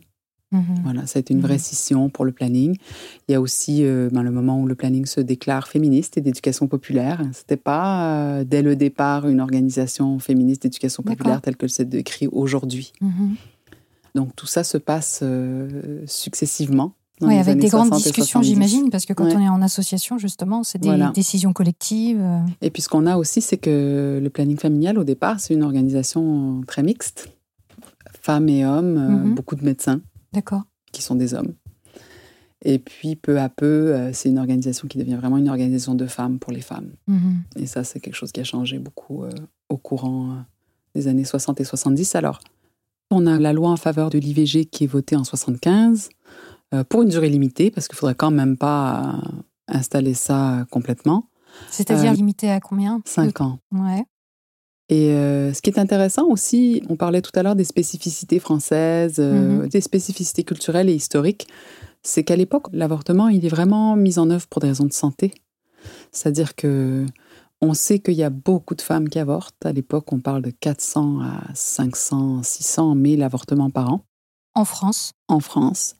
[0.52, 0.82] Mhm.
[0.84, 1.60] Voilà, ça a été une vraie mhm.
[1.60, 2.78] scission pour le planning.
[3.28, 6.22] Il y a aussi euh, ben, le moment où le planning se déclare féministe et
[6.22, 7.22] d'éducation populaire.
[7.32, 12.28] C'était pas euh, dès le départ une organisation féministe d'éducation populaire telle que c'est décrit
[12.28, 12.92] aujourd'hui.
[13.00, 13.36] Mhm.
[14.14, 16.96] Donc tout ça se passe euh, successivement.
[17.22, 20.80] Oui, avec des grandes discussions, j'imagine, parce que quand on est en association, justement, c'est
[20.80, 22.22] des décisions collectives.
[22.22, 22.40] Euh.
[22.62, 25.64] Et puis ce qu'on a aussi, c'est que le planning familial, au départ, c'est une
[25.64, 27.32] organisation très mixte.
[28.22, 29.36] Femmes et hommes, euh, mhm.
[29.36, 30.02] beaucoup de médecins.
[30.34, 30.64] D'accord.
[30.92, 31.54] Qui sont des hommes.
[32.64, 36.06] Et puis, peu à peu, euh, c'est une organisation qui devient vraiment une organisation de
[36.06, 36.92] femmes pour les femmes.
[37.08, 37.44] Mhm.
[37.56, 39.24] Et ça, c'est quelque chose qui a changé beaucoup
[39.70, 40.44] au courant
[40.94, 42.16] des années 60 et 70.
[42.16, 42.40] Alors,
[43.12, 46.10] on a la loi en faveur de l'IVG qui est votée en 75.
[46.74, 50.66] Euh, pour une durée limitée, parce qu'il ne faudrait quand même pas euh, installer ça
[50.72, 51.28] complètement.
[51.70, 53.60] C'est-à-dire euh, limité à combien Cinq ans.
[53.74, 54.06] Ouais.
[54.88, 59.70] Et ce qui est intéressant aussi, on parlait tout à l'heure des spécificités françaises, mhm.
[59.70, 61.48] des spécificités culturelles et historiques,
[62.04, 65.34] c'est qu'à l'époque, l'avortement, il est vraiment mis en œuvre pour des raisons de santé.
[66.12, 67.06] C'est-à-dire que
[67.62, 69.66] on sait qu'il y a beaucoup de femmes qui avortent.
[69.66, 74.06] À l'époque, on parle de 400 à 500, 600 000 avortements par an.
[74.56, 75.96] En France En France.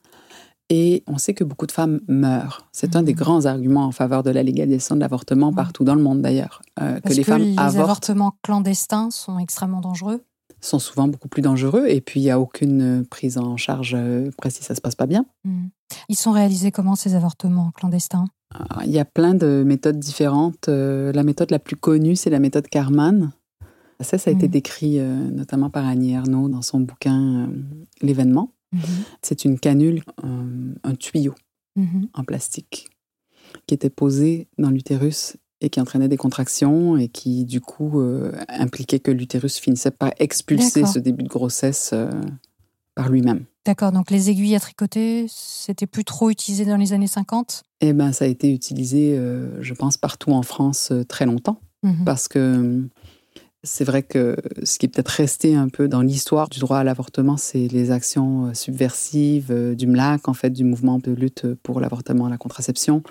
[0.74, 2.66] Et on sait que beaucoup de femmes meurent.
[2.72, 3.18] C'est un des mmh.
[3.18, 6.62] grands arguments en faveur de la légalisation de l'avortement partout dans le monde d'ailleurs.
[6.80, 10.24] Euh, que les femmes les avortements clandestins sont extrêmement dangereux
[10.64, 14.30] sont souvent beaucoup plus dangereux et puis il n'y a aucune prise en charge euh,
[14.38, 15.26] précise, ça se passe pas bien.
[15.44, 15.66] Mmh.
[16.08, 18.26] Ils sont réalisés comment ces avortements clandestins?
[18.54, 20.70] Ah, Il y a plein de méthodes différentes.
[20.70, 23.32] Euh, la méthode la plus connue, c'est la méthode Carman.
[24.02, 27.50] Ça, ça a été décrit notamment par Annie Ernaux dans son bouquin
[28.02, 28.52] L'événement.
[28.72, 28.82] Mhm.
[29.22, 31.36] C'est une canule, un, tuyau
[31.76, 32.08] mhm.
[32.14, 32.90] en plastique
[33.68, 38.32] qui était posé dans l'utérus et qui entraînait des contractions et qui, du coup, euh,
[38.48, 42.10] impliquait que l'utérus finissait par expulser ce début de grossesse euh,
[42.96, 43.46] par lui-même.
[43.66, 47.94] D'accord, donc les aiguilles à tricoter, c'était plus trop utilisé dans les années 50 Eh
[47.94, 51.60] bien, ça a été utilisé, euh, je pense, partout en France très longtemps.
[51.84, 52.06] Mhm.
[52.06, 52.88] Parce que
[53.64, 56.84] c'est vrai que ce qui est peut-être resté un peu dans l'histoire du droit à
[56.84, 61.46] l'avortement, c'est les actions euh, subversives euh, du MLAC, en fait, du mouvement de lutte
[61.62, 63.04] pour l'avortement et la contraception,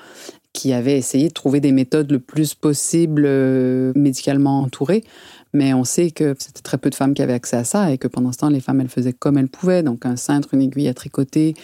[0.52, 5.04] qui avait essayé de trouver des méthodes le plus possible euh, médicalement entourées.
[5.52, 7.98] Mais on sait que c'était très peu de femmes qui avaient accès à ça et
[7.98, 9.84] que pendant ce temps, les femmes, elles faisaient comme elles pouvaient.
[9.84, 11.54] Donc, un cintre, une aiguille à tricoter,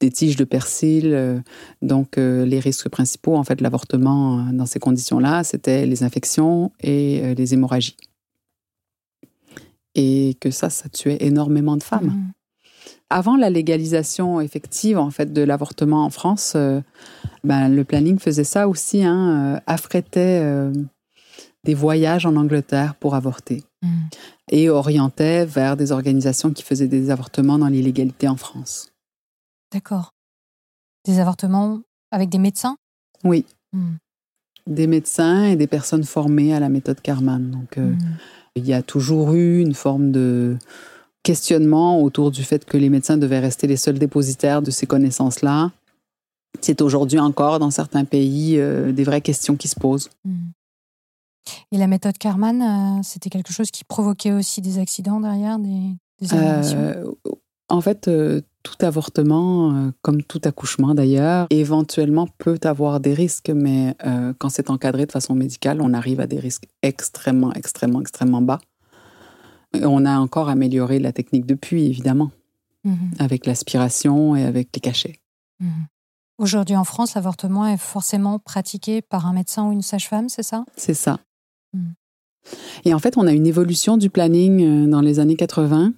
[0.00, 1.42] des tiges de persil.
[1.82, 7.34] Donc, les risques principaux, en fait, de l'avortement dans ces conditions-là, c'était les infections et
[7.34, 7.96] les hémorragies.
[9.94, 12.06] Et que ça, ça tuait énormément de femmes.
[12.06, 12.32] Mhm.
[13.10, 16.80] Avant la légalisation effective en fait de l'avortement en France, euh,
[17.44, 20.72] ben, le planning faisait ça aussi, hein, euh, affrétait euh,
[21.64, 24.08] des voyages en Angleterre pour avorter Mhm.
[24.50, 28.90] et orientait vers des organisations qui faisaient des avortements dans l'illégalité en France.
[29.72, 30.12] D'accord.
[31.06, 31.80] Des avortements
[32.10, 32.76] avec des médecins?
[33.24, 33.98] Oui, Mhm.
[34.66, 37.50] des médecins et des personnes formées à la méthode Karman.
[37.50, 37.78] Donc.
[38.56, 40.56] Il y a toujours eu une forme de
[41.22, 45.72] questionnement autour du fait que les médecins devaient rester les seuls dépositaires de ces connaissances-là.
[46.60, 50.10] C'est aujourd'hui encore dans certains pays euh, des vraies questions qui se posent.
[50.24, 50.52] Mhm.
[51.72, 55.94] Et la méthode Karman, euh, c'était quelque chose qui provoquait aussi des accidents derrière, des,
[56.20, 57.04] des Euh,
[57.68, 58.08] en fait,
[58.64, 64.48] tout avortement, euh, comme tout accouchement d'ailleurs, éventuellement peut avoir des risques, mais euh, quand
[64.48, 68.58] c'est encadré de façon médicale, on arrive à des risques extrêmement, extrêmement, extrêmement bas.
[69.74, 72.30] Et on a encore amélioré la technique depuis, évidemment,
[72.84, 73.12] Mhm.
[73.18, 75.20] avec l'aspiration et avec les cachets.
[75.60, 75.86] Mhm.
[76.38, 80.64] Aujourd'hui en France, l'avortement est forcément pratiqué par un médecin ou une sage-femme, c'est ça?
[80.76, 81.20] C'est ça.
[81.72, 81.92] Mm.
[82.84, 85.92] Et en fait, on a une évolution du planning euh, dans les années 80,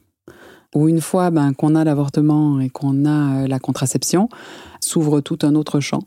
[0.74, 4.28] où une fois ben, qu'on a l'avortement et qu'on a euh, la contraception,
[4.80, 6.02] s'ouvre tout un autre champ,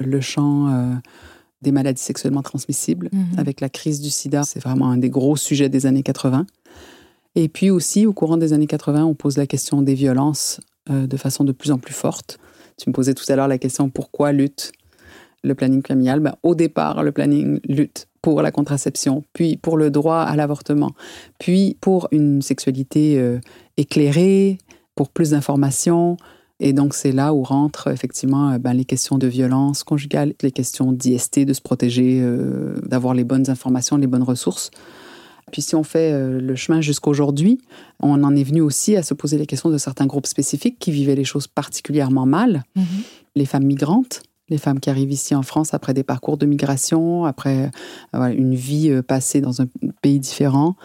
[0.00, 0.94] le champ euh,
[1.62, 3.08] des maladies sexuellement transmissibles.
[3.12, 3.38] Mhm.
[3.38, 6.46] Avec la crise du sida, c'est vraiment un des gros sujets des années 80.
[7.34, 11.06] Et puis aussi, au courant des années 80, on pose la question des violences euh,
[11.06, 12.38] de façon de plus en plus forte.
[12.76, 14.72] Tu me posais tout à l'heure la question pourquoi lutte
[15.42, 16.20] le planning familial?
[16.20, 20.92] Ben, Au départ, le planning lutte pour la contraception, puis pour le droit à l'avortement,
[21.38, 23.38] puis pour une sexualité euh,
[23.76, 24.56] éclairée,
[24.94, 26.16] pour plus d'informations.
[26.58, 30.52] Et donc, c'est là où rentrent effectivement euh, ben, les questions de violence conjugale, les
[30.52, 34.70] questions d'IST, de se protéger, euh, d'avoir les bonnes informations, les bonnes ressources.
[35.52, 37.60] Puis si on fait euh, le chemin jusqu'aujourd'hui,
[38.00, 40.92] on en est venu aussi à se poser les questions de certains groupes spécifiques qui
[40.92, 42.62] vivaient les choses particulièrement mal.
[42.74, 42.84] Mhm.
[43.36, 47.24] Les femmes migrantes, les femmes qui arrivent ici en France après des parcours de migration,
[47.24, 47.70] après
[48.14, 49.66] euh, une vie euh, passée dans un
[50.02, 50.76] pays différent,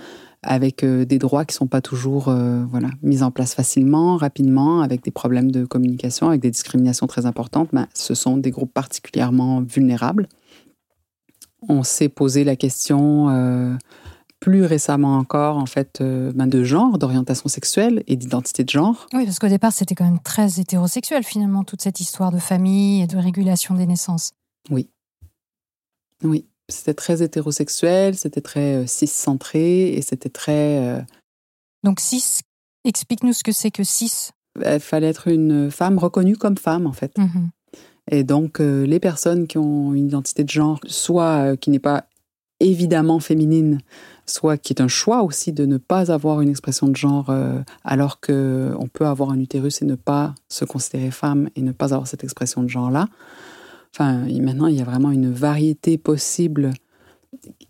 [0.42, 2.34] avec euh, des droits qui ne sont pas toujours
[2.70, 7.26] voilà, mis en place facilement, rapidement, avec des problèmes de communication, avec des discriminations très
[7.26, 10.28] importantes, ben, ce sont des groupes particulièrement vulnérables.
[11.68, 13.78] On s'est posé la question
[14.40, 19.08] plus récemment encore, en fait, euh, ben, de genre, d'orientation sexuelle et d'identité de genre.
[19.14, 23.02] Oui, parce qu'au départ, c'était quand même très hétérosexuel finalement, toute cette histoire de famille
[23.02, 24.32] et de régulation des naissances.
[26.24, 30.78] Oui, c'était très hétérosexuel, c'était très euh, cis-centré et c'était très...
[30.80, 31.02] euh,
[31.84, 32.42] Donc 6,
[32.86, 34.32] explique-nous ce que c'est que 6.
[34.66, 37.16] il fallait être une femme reconnue comme femme, en fait.
[38.12, 42.06] Et donc, euh, les personnes qui ont une identité de genre, soit qui n'est pas
[42.60, 43.80] évidemment féminine,
[44.30, 47.60] soit qui est un choix aussi de ne pas avoir une expression de genre, euh,
[47.84, 51.94] alors qu'on peut avoir un utérus et ne pas se considérer femme et ne pas
[51.94, 53.08] avoir cette expression de genre-là.
[53.94, 56.72] Enfin, y- maintenant, il y a vraiment une variété possible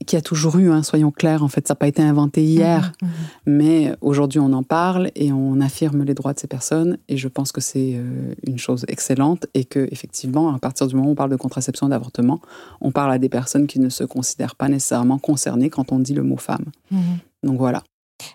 [0.05, 2.93] qui a toujours eu, hein, soyons clairs, en fait, ça n'a pas été inventé hier.
[3.01, 3.13] Mhm, mhm.
[3.45, 6.97] Mais aujourd'hui, on en parle et on affirme les droits de ces personnes.
[7.07, 10.95] Et je pense que c'est euh, une chose excellente et que effectivement, à partir du
[10.95, 12.39] moment où on parle de contraception et d'avortement,
[12.81, 16.13] on parle à des personnes qui ne se considèrent pas nécessairement concernées quand on dit
[16.13, 16.65] le mot femme.
[16.91, 16.99] Mhm.
[17.43, 17.83] Donc voilà.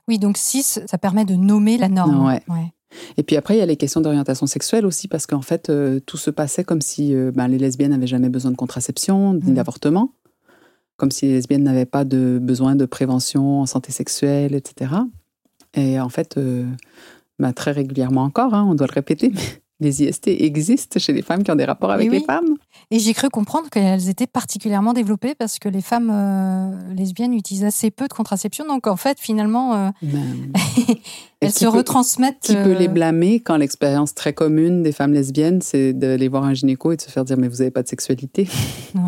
[0.09, 2.27] Oui, donc 6, ça permet de nommer la norme.
[2.27, 2.43] Ouais.
[3.17, 6.01] Et puis après, il y a les questions d'orientation sexuelle aussi, parce qu'en fait, euh,
[6.07, 9.53] tout se passait comme si euh, ben, les lesbiennes n'avaient jamais besoin de contraception ni
[9.53, 10.13] d'avortement,
[10.96, 14.92] comme si les lesbiennes n'avaient pas de besoin de prévention en santé sexuelle, etc.
[15.74, 16.64] Et en fait, euh,
[17.38, 19.40] ben, très régulièrement encore, hein, on doit le répéter, mais
[19.80, 22.54] les IST existent chez les femmes qui ont des rapports avec Oui, les femmes.
[22.92, 27.64] Et j'ai cru comprendre qu'elles étaient particulièrement développées parce que les femmes euh, lesbiennes utilisent
[27.64, 28.64] assez peu de contraception.
[28.66, 30.52] Donc en fait, finalement, euh, Ben,
[31.40, 32.38] elles se peut- retransmettent.
[32.42, 36.54] Qui peut les blâmer quand l'expérience très commune des femmes lesbiennes, c'est d'aller voir un
[36.54, 38.48] gynéco et de se faire dire mais vous n'avez pas de sexualité.
[38.94, 39.00] ouais.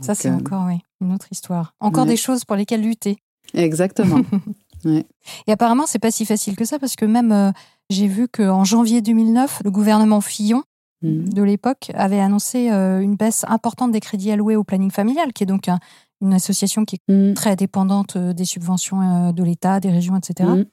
[0.00, 1.74] Ça, c'est euh, encore oui, une autre histoire.
[1.80, 2.10] Encore Ouais.
[2.10, 3.18] des choses pour lesquelles lutter.
[3.54, 4.20] Exactement.
[5.46, 7.52] Et apparemment, c'est pas si facile que ça parce que même euh,
[7.90, 10.62] j'ai vu qu'en janvier 2009, le gouvernement Fillon
[11.04, 11.30] Mhm.
[11.34, 15.42] de l'époque avait annoncé euh, une baisse importante des crédits alloués au planning familial, qui
[15.42, 15.80] est donc un-
[16.20, 17.34] une association qui est Mhm.
[17.34, 20.48] très dépendante des subventions de l'État, des régions, etc.
[20.48, 20.64] Mhm.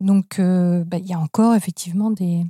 [0.00, 2.44] Donc, bah, il y a encore effectivement des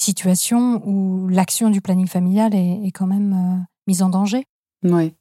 [0.00, 4.44] situations où l'action du planning familial est, est quand même mise en danger.
[4.84, 5.12] Oui.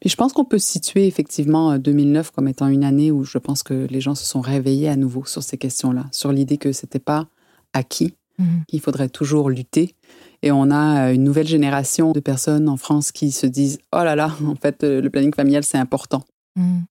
[0.00, 3.38] Puis je pense qu'on peut situer effectivement euh, 2009 comme étant une année où je
[3.38, 6.72] pense que les gens se sont réveillés à nouveau sur ces questions-là, sur l'idée que
[6.72, 7.26] c'était pas
[7.72, 8.14] acquis,
[8.68, 9.94] qu'il faudrait toujours lutter.
[10.42, 14.04] Et on a euh, une nouvelle génération de personnes en France qui se disent oh
[14.04, 16.22] là là, en fait, euh, le planning familial c'est important.
[16.56, 16.84] Mhm.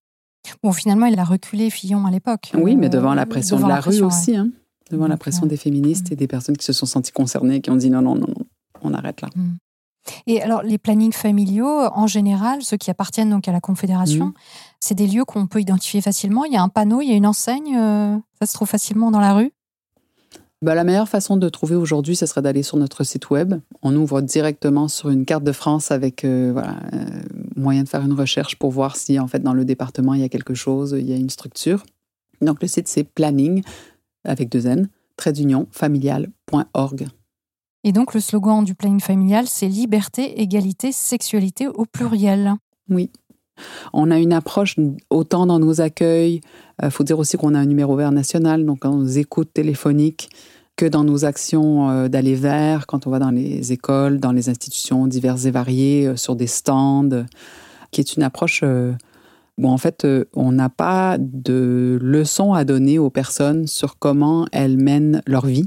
[0.62, 2.52] Bon, finalement, il a reculé Fillon à l'époque.
[2.54, 4.50] Oui, mais devant la pression devant de la, la rue aussi, hein.
[4.90, 7.70] devant la pression euh, des féministes et des personnes qui se sont senties concernées, qui
[7.70, 8.44] ont dit non, non, non, non,
[8.82, 9.28] on arrête là.
[10.26, 14.32] Et alors, les plannings familiaux, en général, ceux qui appartiennent donc à la Confédération, Mhm.
[14.80, 16.44] c'est des lieux qu'on peut identifier facilement.
[16.44, 19.10] Il y a un panneau, il y a une enseigne, euh, ça se trouve facilement
[19.10, 19.52] dans la rue?
[20.62, 23.54] Bah, la meilleure façon de trouver aujourd'hui, ce serait d'aller sur notre site web.
[23.82, 27.04] On ouvre directement sur une carte de France avec euh, voilà, euh,
[27.54, 30.24] moyen de faire une recherche pour voir si en fait dans le département il y
[30.24, 31.84] a quelque chose, il y a une structure.
[32.40, 33.62] Donc le site c'est planning
[34.24, 37.08] avec deux n trait d'union familial.org.
[37.84, 42.54] Et donc, le slogan du planning familial, c'est liberté, égalité, sexualité au pluriel.
[43.92, 44.76] On a une approche
[45.10, 46.40] autant dans nos accueils,
[46.82, 50.30] il faut dire aussi qu'on a un numéro vert national, donc dans nos écoutes téléphoniques,
[50.76, 54.48] que dans nos actions euh, d'aller vers, quand on va dans les écoles, dans les
[54.48, 57.24] institutions diverses et variées, euh, sur des stands, euh,
[57.92, 58.62] qui est une approche...
[58.64, 58.92] euh,
[59.56, 64.46] Bon, en fait, euh, on n'a pas de leçons à donner aux personnes sur comment
[64.50, 65.66] elles mènent leur vie.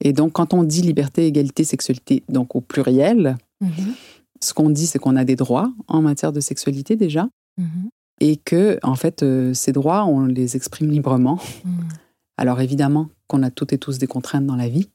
[0.00, 3.94] Et donc, quand on dit liberté, égalité, sexualité, donc au pluriel, Mhm,
[4.42, 7.88] ce qu'on dit, c'est qu'on a des droits en matière de sexualité déjà mhm,
[8.20, 11.38] et que en fait euh, ces droits on les exprime librement.
[11.64, 11.88] mhm.
[12.36, 14.90] Alors évidemment qu'on a toutes et tous des contraintes dans la vie,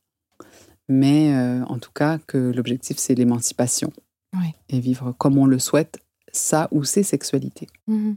[0.88, 3.92] mais euh, en tout cas que l'objectif c'est l'émancipation
[4.36, 4.50] Oui.
[4.70, 5.98] et vivre comme on le souhaite
[6.32, 7.68] sa ou ses sexualités.
[7.88, 8.16] Mhm.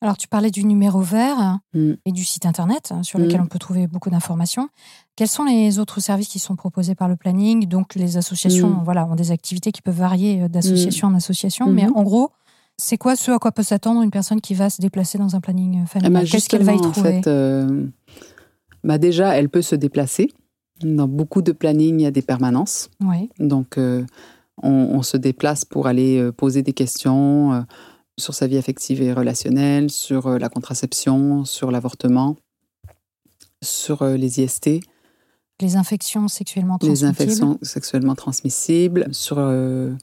[0.00, 1.92] Alors, tu parlais du numéro vert Mm.
[2.04, 3.44] et du site internet hein, sur lequel Mm.
[3.44, 4.68] on peut trouver beaucoup d'informations.
[5.16, 7.66] Quels sont les autres services qui sont proposés par le planning?
[7.66, 8.84] Donc, les associations Mm.
[8.84, 12.30] voilà, ont des activités qui peuvent varier euh, d'association en association, mais en gros,
[12.78, 15.40] c'est quoi ce à quoi peut s'attendre une personne qui va se déplacer dans un
[15.40, 17.86] planning euh, Eh familial ben, Qu'est-ce qu'elle va y trouver en fait, euh,
[18.84, 20.32] bah déjà elle peut se déplacer.
[20.82, 22.90] Dans beaucoup de plannings il y a des permanences.
[23.02, 23.30] Oui.
[23.38, 24.04] Donc, euh,
[24.62, 27.60] on, on se déplace pour aller euh, poser des questions euh,
[28.18, 32.36] sur sa vie affective et relationnelle, sur euh, la contraception, sur l'avortement,
[33.62, 34.80] sur les IST,
[35.60, 37.08] Les infections sexuellement les transmissibles.
[37.10, 39.94] infections sexuellement transmissibles, sur euh,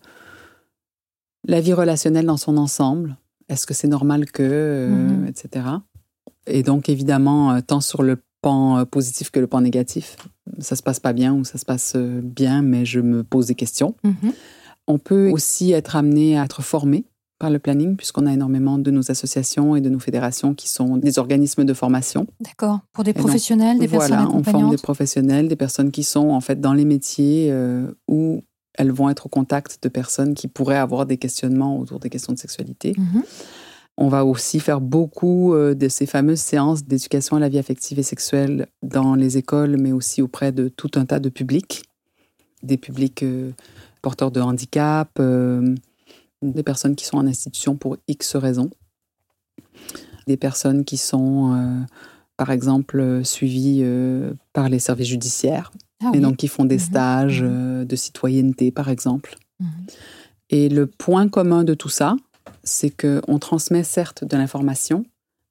[1.48, 3.18] la vie relationnelle dans son ensemble.
[3.50, 5.28] Est-ce que c'est normal que, euh, Mhm.
[5.28, 5.66] etc.
[6.48, 10.18] Et donc, évidemment, tant sur le pan euh, positif que le pan négatif,
[10.60, 13.48] ça se passe pas bien ou ça se passe euh, bien, mais je me pose
[13.48, 13.96] des questions.
[14.04, 14.34] Mhm.
[14.86, 17.06] On peut aussi être amené à être formé
[17.40, 20.98] par le planning, puisqu'on a énormément de nos associations et de nos fédérations qui sont
[20.98, 22.28] des organismes de formation.
[22.40, 22.80] D'accord.
[22.92, 26.30] Pour des donc, professionnels, des personnes voilà, on forme des professionnels, des personnes qui sont
[26.30, 28.44] en fait dans les métiers euh, où
[28.76, 32.34] elles vont être au contact de personnes qui pourraient avoir des questionnements autour des questions
[32.34, 32.94] de sexualité.
[32.98, 33.24] Mhm.
[33.98, 38.00] On va aussi faire beaucoup euh, de ces fameuses séances d'éducation à la vie affective
[38.00, 41.84] et sexuelle dans les écoles, mais aussi auprès de tout un tas de publics,
[42.64, 43.52] des publics euh,
[44.02, 45.76] porteurs de handicap, euh,
[46.42, 48.72] des personnes qui sont en institution pour X raisons,
[50.28, 51.80] des personnes qui sont, euh,
[52.36, 55.72] par exemple, suivies euh, par les services judiciaires
[56.04, 56.82] Ah et donc qui font des Mhm.
[56.82, 57.86] stages Mhm.
[57.86, 59.36] de citoyenneté, par exemple.
[59.60, 59.68] Mhm.
[60.50, 62.16] Et le point commun de tout ça,
[62.64, 65.06] c'est qu'on transmet certes de l'information,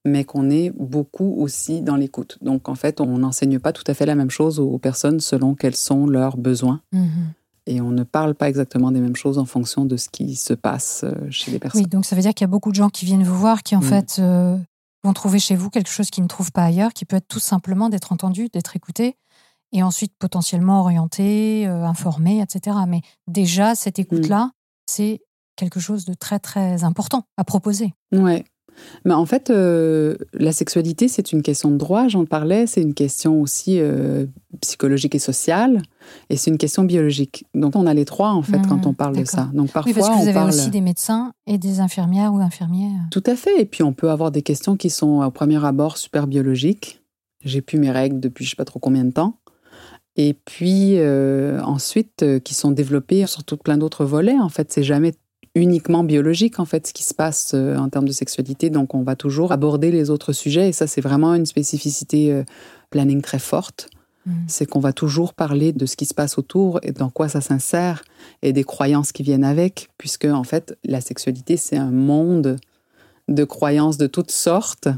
[0.05, 2.38] mais qu'on est beaucoup aussi dans l'écoute.
[2.42, 5.55] Donc en fait, on n'enseigne pas tout à fait la même chose aux personnes selon
[5.55, 6.81] quels sont leurs besoins.
[6.92, 7.33] Mhm.
[7.66, 10.52] Et on ne parle pas exactement des mêmes choses en fonction de ce qui se
[10.52, 11.83] passe euh, chez les personnes.
[11.83, 13.62] Oui, donc ça veut dire qu'il y a beaucoup de gens qui viennent vous voir,
[13.62, 13.85] qui en Mm.
[13.85, 14.59] fait euh,
[15.05, 17.38] vont trouver chez vous quelque chose qu'ils ne trouvent pas ailleurs, qui peut être tout
[17.38, 19.14] simplement d'être entendu, d'être écouté,
[19.70, 22.78] et ensuite potentiellement orienté, euh, informé, etc.
[22.88, 24.50] Mais déjà, cette écoute-là,
[24.87, 25.20] c'est
[25.57, 27.95] quelque chose de très très important à proposer.
[28.12, 28.45] Ouais.
[29.05, 32.95] Mais en fait, euh, la sexualité, c'est une question de droit, j'en parlais, c'est une
[32.95, 34.27] question aussi euh,
[34.61, 35.83] psychologique et sociale,
[36.31, 37.45] et c'est une question biologique.
[37.55, 39.51] Donc on a les trois, en fait, quand on parle de ça.
[39.53, 40.49] Donc parfois, oui, parce que vous on avez parle...
[40.49, 42.91] aussi des médecins et des infirmières ou infirmiers.
[43.11, 43.61] Tout à fait.
[43.61, 47.03] Et puis, on peut avoir des questions qui sont, au premier abord, super biologiques.
[47.45, 49.38] J'ai pu mes règles depuis je sais pas trop combien de temps.
[50.17, 54.38] Et puis, euh, ensuite, qui sont développées sur tout plein d'autres volets.
[54.38, 55.12] En fait, c'est jamais
[55.55, 58.71] uniquement biologique, en fait, ce qui se passe euh, en termes de sexualité.
[58.71, 60.69] Donc, on va toujours aborder les autres sujets.
[60.69, 62.45] Et ça, c'est vraiment une spécificité euh,
[62.91, 63.91] planning très forte.
[64.26, 64.45] Mhm.
[64.47, 67.41] C'est qu'on va toujours parler de ce qui se passe autour et dans quoi ça
[67.41, 68.03] s'insère
[68.43, 72.57] et des croyances qui viennent avec, puisque en fait, la sexualité, c'est un monde
[73.29, 74.89] de croyances de toutes sortes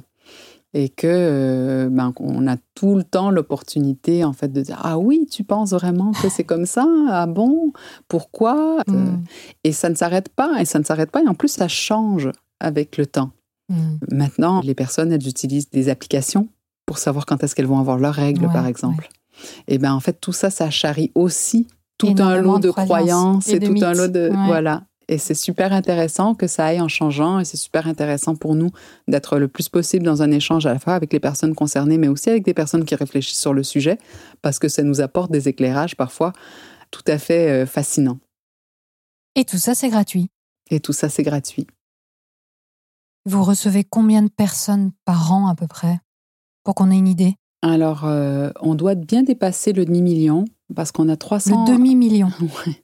[0.77, 4.99] et que euh, ben, on a tout le temps l'opportunité en fait de dire ah
[4.99, 6.87] oui tu penses vraiment que c'est comme ça?
[7.09, 7.73] Ah bon?
[8.09, 8.81] Pourquoi?
[8.89, 9.25] Euh, Mhm.
[9.65, 12.31] et ça ne s'arrête pas et ça ne s'arrête pas et en plus ça change
[12.61, 13.31] avec le temps
[13.71, 13.99] Mhm.
[14.13, 16.49] Maintenant, les personnes, elles utilisent des applications
[16.85, 19.09] pour savoir quand est-ce qu'elles vont avoir leurs règles, Ouais, par exemple.
[19.69, 21.67] Et bien, en fait, tout ça, ça charrie aussi
[21.97, 24.29] tout un lot de de croyances et et, de tout un lot de...
[24.29, 24.37] Ouais.
[24.47, 24.83] Voilà.
[25.09, 28.71] Et c'est super intéressant que ça aille en changeant et c'est super intéressant pour nous
[29.07, 32.09] d'être le plus possible dans un échange à la fois avec les personnes concernées, mais
[32.09, 33.99] aussi avec des personnes qui réfléchissent sur le sujet,
[34.41, 36.33] parce que ça nous apporte des éclairages parfois
[36.91, 38.19] tout à fait euh, fascinants.
[39.35, 40.31] Et tout ça, c'est gratuit.
[40.71, 41.67] Et tout ça, c'est gratuit.
[43.27, 45.99] Vous recevez combien de personnes par an à peu près?
[46.63, 47.35] Pour qu'on ait une idée?
[47.63, 50.45] Alors, euh, on doit bien dépasser le demi-million
[50.75, 51.65] parce qu'on a 300...
[51.67, 52.29] Le demi-million.
[52.41, 52.75] Ouais.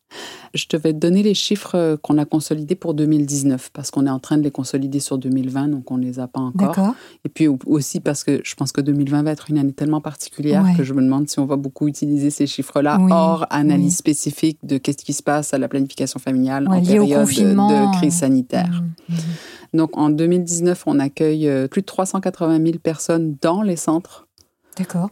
[0.55, 4.07] Je te vais te donner les chiffres euh, qu'on a consolidés pour 2019 parce qu'on
[4.07, 6.95] est en train de les consolider sur 2020, donc on ne les a pas encore.
[7.24, 10.64] Et puis aussi parce que je pense que 2020 va être une année tellement particulière
[10.64, 10.74] Ouais.
[10.76, 13.99] que je me demande si on va beaucoup utiliser ces chiffres-là Oui, hors analyse oui.
[13.99, 17.12] spécifique de qu'est-ce qui se passe à la planification familiale Ouais, en période de-
[17.93, 18.82] de crise euh, sanitaire.
[19.09, 19.22] Mhm, mhm.
[19.74, 24.26] Donc en 2019, on accueille euh, plus de 380 000 personnes dans les centres.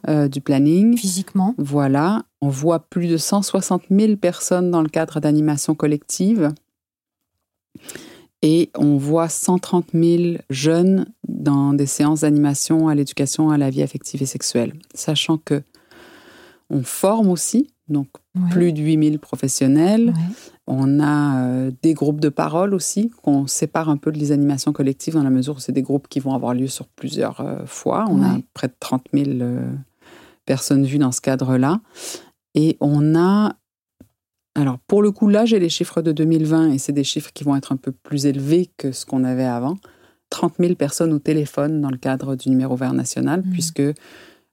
[0.08, 0.96] Euh, du planning.
[0.96, 1.54] Physiquement.
[1.58, 6.52] Voilà, on voit plus de 160 000 personnes dans le cadre d'animation collective
[8.42, 13.82] et on voit 130 000 jeunes dans des séances d'animation à l'éducation à la vie
[13.82, 14.74] affective et sexuelle.
[14.94, 15.62] Sachant que
[16.70, 18.50] on forme aussi, donc Ouais.
[18.50, 20.08] plus de 8 000 professionnels.
[20.08, 20.14] Ouais.
[20.66, 24.72] On a euh, des groupes de parole aussi, qu'on sépare un peu de les animations
[24.72, 27.64] collectives dans la mesure où c'est des groupes qui vont avoir lieu sur plusieurs euh,
[27.66, 28.04] fois.
[28.10, 29.72] On a près de 30 000 euh,
[30.44, 31.80] personnes vues dans ce cadre-là.
[32.54, 33.54] Et on a...
[34.54, 37.44] Alors, pour le coup, là, j'ai les chiffres de 2020 et c'est des chiffres qui
[37.44, 39.78] vont être un peu plus élevés que ce qu'on avait avant.
[40.30, 43.52] 30 000 personnes au téléphone dans le cadre du numéro vert national, Mhm.
[43.52, 43.82] puisque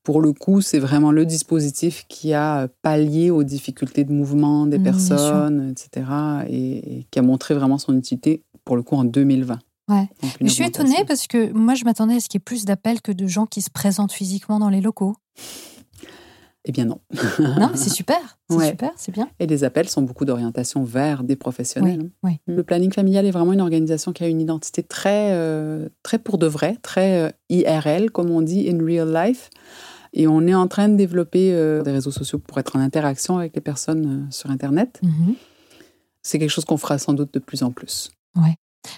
[0.05, 4.77] pour le coup, c'est vraiment le dispositif qui a pallié aux difficultés de mouvement des
[4.77, 4.83] sûr.
[4.83, 6.07] personnes, etc.,
[6.47, 9.59] et, et qui a montré vraiment son utilité, pour le coup, en 2020.
[9.89, 10.07] Ouais.
[10.41, 13.01] Je suis étonnée parce que moi, je m'attendais à ce qu'il y ait plus d'appels
[13.01, 15.15] que de gens qui se présentent physiquement dans les locaux.
[16.67, 16.99] Eh bien non.
[17.39, 18.17] Non, mais c'est super.
[18.49, 18.69] C'est Ouais.
[18.69, 19.27] super, c'est bien.
[19.39, 22.09] Et les appels sont beaucoup d'orientation vers des professionnels.
[22.23, 22.39] oui.
[22.47, 26.37] Le planning familial est vraiment une organisation qui a une identité très, euh, très pour
[26.39, 29.49] de vrai, très euh, IRL, comme on dit, in real life.
[30.17, 33.37] Et on est en train de développer euh, des réseaux sociaux pour être en interaction
[33.37, 34.99] avec les personnes euh, sur Internet.
[35.03, 35.35] Mhm.
[36.23, 38.11] C'est quelque chose qu'on fera sans doute de plus en plus.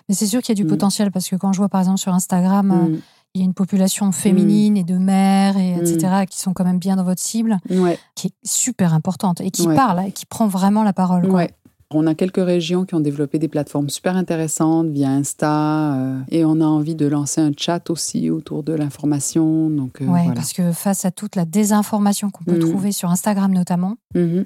[0.10, 0.70] Mais c'est sûr qu'il y a du Mhm.
[0.70, 3.02] potentiel parce que quand je vois par exemple sur Instagram, euh, Mm.
[3.36, 5.80] il y a une population féminine et de mères, et Mm.
[5.80, 9.50] etc., qui sont quand même bien dans votre cible, Ouais, qui est super importante et
[9.50, 9.76] qui Ouais.
[9.76, 11.24] parle et qui prend vraiment la parole.
[11.28, 11.36] quoi.
[11.38, 11.52] ouais.
[11.94, 16.44] On a quelques régions qui ont développé des plateformes super intéressantes via Insta euh, et
[16.44, 19.70] on a envie de lancer un chat aussi autour de l'information.
[19.70, 20.34] Donc euh, Ouais, voilà.
[20.34, 22.70] parce que face à toute la désinformation qu'on peut Mhm.
[22.70, 24.44] trouver sur Instagram notamment, Mhm.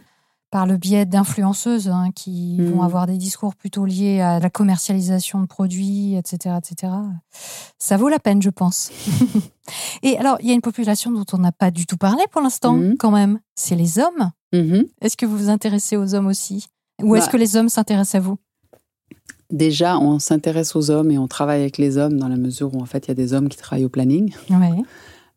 [0.51, 2.65] par le biais d'influenceuses hein, qui Mhm.
[2.73, 6.93] vont avoir des discours plutôt liés à la commercialisation de produits, etc., etc.
[7.79, 8.91] Ça vaut la peine, je pense.
[10.03, 12.41] Et alors, il y a une population dont on n'a pas du tout parlé pour
[12.41, 13.39] l'instant, quand même.
[13.55, 14.29] C'est les hommes.
[15.01, 16.67] Est-ce que vous vous intéressez aux hommes aussi?
[17.03, 17.31] Ou est-ce Bah.
[17.33, 18.37] que les hommes s'intéressent à vous?
[19.49, 22.81] Déjà, on s'intéresse aux hommes et on travaille avec les hommes dans la mesure où
[22.81, 24.33] en fait il y a des hommes qui travaillent au planning.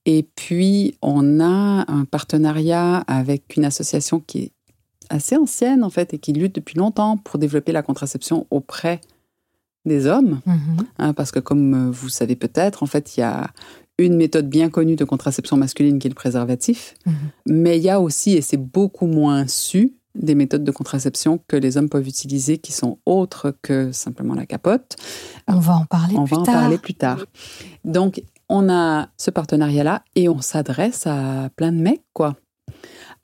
[0.07, 4.53] Et puis on a un partenariat avec une association qui est
[5.11, 9.01] assez ancienne en fait et qui lutte depuis longtemps pour développer la contraception auprès
[9.85, 10.41] des hommes.
[10.47, 10.77] Mhm.
[10.99, 13.51] hein, parce que comme euh, vous savez peut-être, en fait il y a
[13.99, 16.95] une méthode bien connue de contraception masculine qui est le préservatif.
[17.07, 17.15] Mhm.
[17.47, 21.57] Mais il y a aussi, et c'est beaucoup moins su, des méthodes de contraception que
[21.57, 24.97] les hommes peuvent utiliser qui sont autres que simplement la capote.
[25.49, 26.55] On va en parler On plus va en tard.
[26.55, 27.25] parler plus tard.
[27.85, 32.37] Donc, on a ce partenariat-là et on s'adresse à plein de mecs, quoi.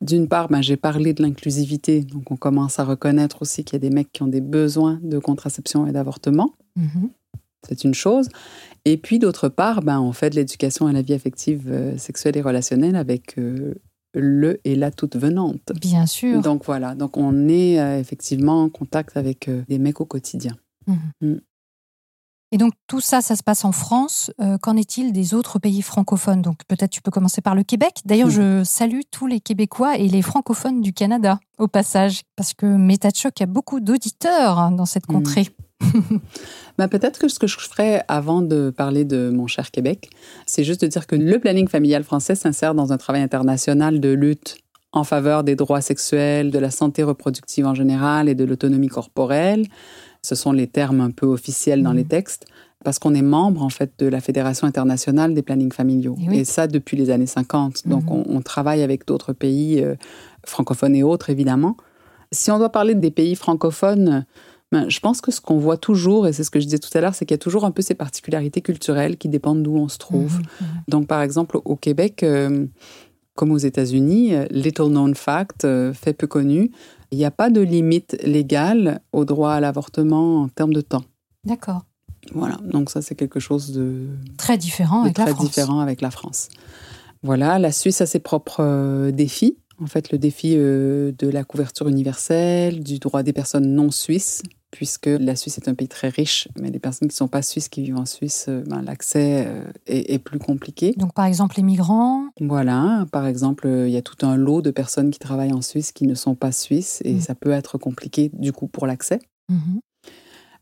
[0.01, 3.77] D'une part, ben, j'ai parlé de l'inclusivité, donc on commence à reconnaître aussi qu'il y
[3.77, 6.55] a des mecs qui ont des besoins de contraception et d'avortement.
[6.77, 7.11] Mhm.
[7.69, 8.29] C'est une chose.
[8.87, 12.39] Et puis, d'autre part, ben, on fait de l'éducation à la vie affective, euh, sexuelle
[12.39, 13.75] et relationnelle avec euh,
[14.15, 15.61] le et la toute venante.
[15.81, 16.41] Bien sûr.
[16.43, 20.57] Donc voilà, donc on est euh, effectivement en contact avec euh, des mecs au quotidien.
[22.53, 24.33] Et donc tout ça, ça se passe en France.
[24.41, 26.43] Euh, Qu'en est-il des autres pays francophones?
[26.43, 28.01] Donc peut-être tu peux commencer par le Québec.
[28.05, 28.35] D'ailleurs, Mhm.
[28.35, 33.11] je salue tous les Québécois et les francophones du Canada au passage, parce que Méta
[33.11, 35.15] de Choc a beaucoup d'auditeurs dans cette Mhm.
[35.17, 35.49] contrée.
[36.79, 40.09] Ben, Peut-être que ce que je ferais avant de parler de mon cher Québec,
[40.47, 44.09] c'est juste de dire que le planning familial français s'insère dans un travail international de
[44.11, 44.57] lutte
[44.93, 49.67] en faveur des droits sexuels, de la santé reproductive en général et de l'autonomie corporelle.
[50.23, 51.97] Ce sont les termes un peu officiels dans Mhm.
[51.97, 52.47] les textes.
[52.83, 56.17] Parce qu'on est membre en fait de la Fédération internationale des plannings familiaux.
[56.23, 56.39] Et oui.
[56.39, 57.87] Et ça depuis les années 50.
[57.87, 58.11] Donc Mhm.
[58.11, 59.97] on, on travaille avec d'autres pays euh,
[60.47, 61.77] francophones et autres évidemment.
[62.33, 64.25] Si on doit parler des pays francophones,
[64.73, 66.97] ben, je pense que ce qu'on voit toujours, et c'est ce que je disais tout
[66.97, 69.77] à l'heure, c'est qu'il y a toujours un peu ces particularités culturelles qui dépendent d'où
[69.77, 70.39] on se trouve.
[70.39, 70.67] Mhm.
[70.89, 72.67] Donc, par exemple, au Québec, euh,
[73.35, 76.71] comme aux États-Unis, euh, little known fact, euh, fait peu connu,
[77.13, 81.03] Il n'y a pas de limite légale au droit à l'avortement en termes de temps.
[81.45, 81.83] D'accord.
[82.35, 84.07] Voilà, donc ça c'est quelque chose de
[84.37, 85.47] très différent avec très la France.
[85.47, 86.49] différent avec la France.
[87.23, 89.57] Voilà, la Suisse a ses propres euh, défis.
[89.83, 94.43] En fait, le défi euh, de la couverture universelle, du droit des personnes non suisses,
[94.71, 97.43] puisque la Suisse est un pays très riche, mais les personnes qui ne sont pas
[97.43, 99.49] suisses, qui vivent en Suisse, euh, ben, l'accès
[99.87, 100.95] est, est, plus compliqué.
[100.97, 102.29] Donc, par exemple, les migrants?
[102.41, 105.93] Voilà, par exemple, il y a tout un lot de personnes qui travaillent en Suisse
[105.93, 107.21] qui ne sont pas suisses, et mmh.
[107.21, 109.19] ça peut être compliqué, du coup, pour l'accès.
[109.49, 109.79] Mmh.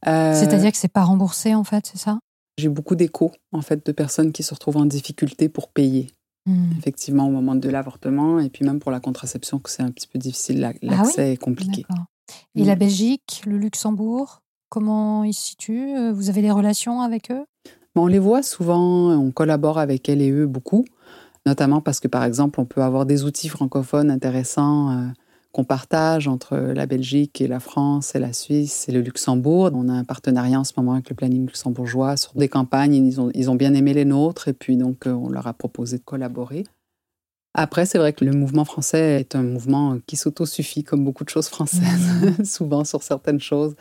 [0.07, 0.35] Euh...
[0.35, 2.19] C'est-à-dire que c'est pas remboursé, en fait, c'est ça?
[2.57, 6.09] J'ai beaucoup d'échos, en fait, de personnes qui se retrouvent en difficulté pour payer.
[6.47, 6.79] Mmh.
[6.79, 10.09] Effectivement, au moment de l'avortement, et puis même pour la contraception, que c'est un petit
[10.09, 11.33] peu difficile, l'accès ah oui?
[11.33, 11.85] est compliqué.
[12.55, 12.66] Et mmh.
[12.66, 17.45] la Belgique, le Luxembourg, comment ils se situent Vous avez des relations avec eux?
[18.01, 20.85] On les voit souvent, on collabore avec elles et eux beaucoup,
[21.47, 25.07] notamment parce que, par exemple, on peut avoir des outils francophones intéressants euh,
[25.51, 29.70] qu'on partage entre la Belgique et la France et la Suisse et le Luxembourg.
[29.74, 32.95] On a un partenariat en ce moment avec le planning luxembourgeois sur des campagnes.
[32.95, 35.53] Ils ont, ils ont bien aimé les nôtres et puis donc euh, on leur a
[35.53, 36.64] proposé de collaborer.
[37.55, 41.31] Après, c'est vrai que le mouvement français est un mouvement qui s'autosuffit, comme beaucoup de
[41.31, 42.45] choses françaises, mmh.
[42.45, 43.75] souvent sur certaines choses.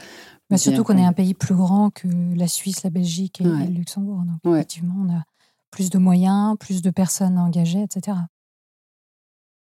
[0.49, 3.67] Mais surtout qu'on est un pays plus grand que la Suisse, la Belgique et, ouais.
[3.67, 4.19] le Luxembourg.
[4.19, 4.59] Donc, ouais.
[4.59, 5.23] effectivement, on a
[5.71, 8.17] plus de moyens, plus de personnes engagées, etc.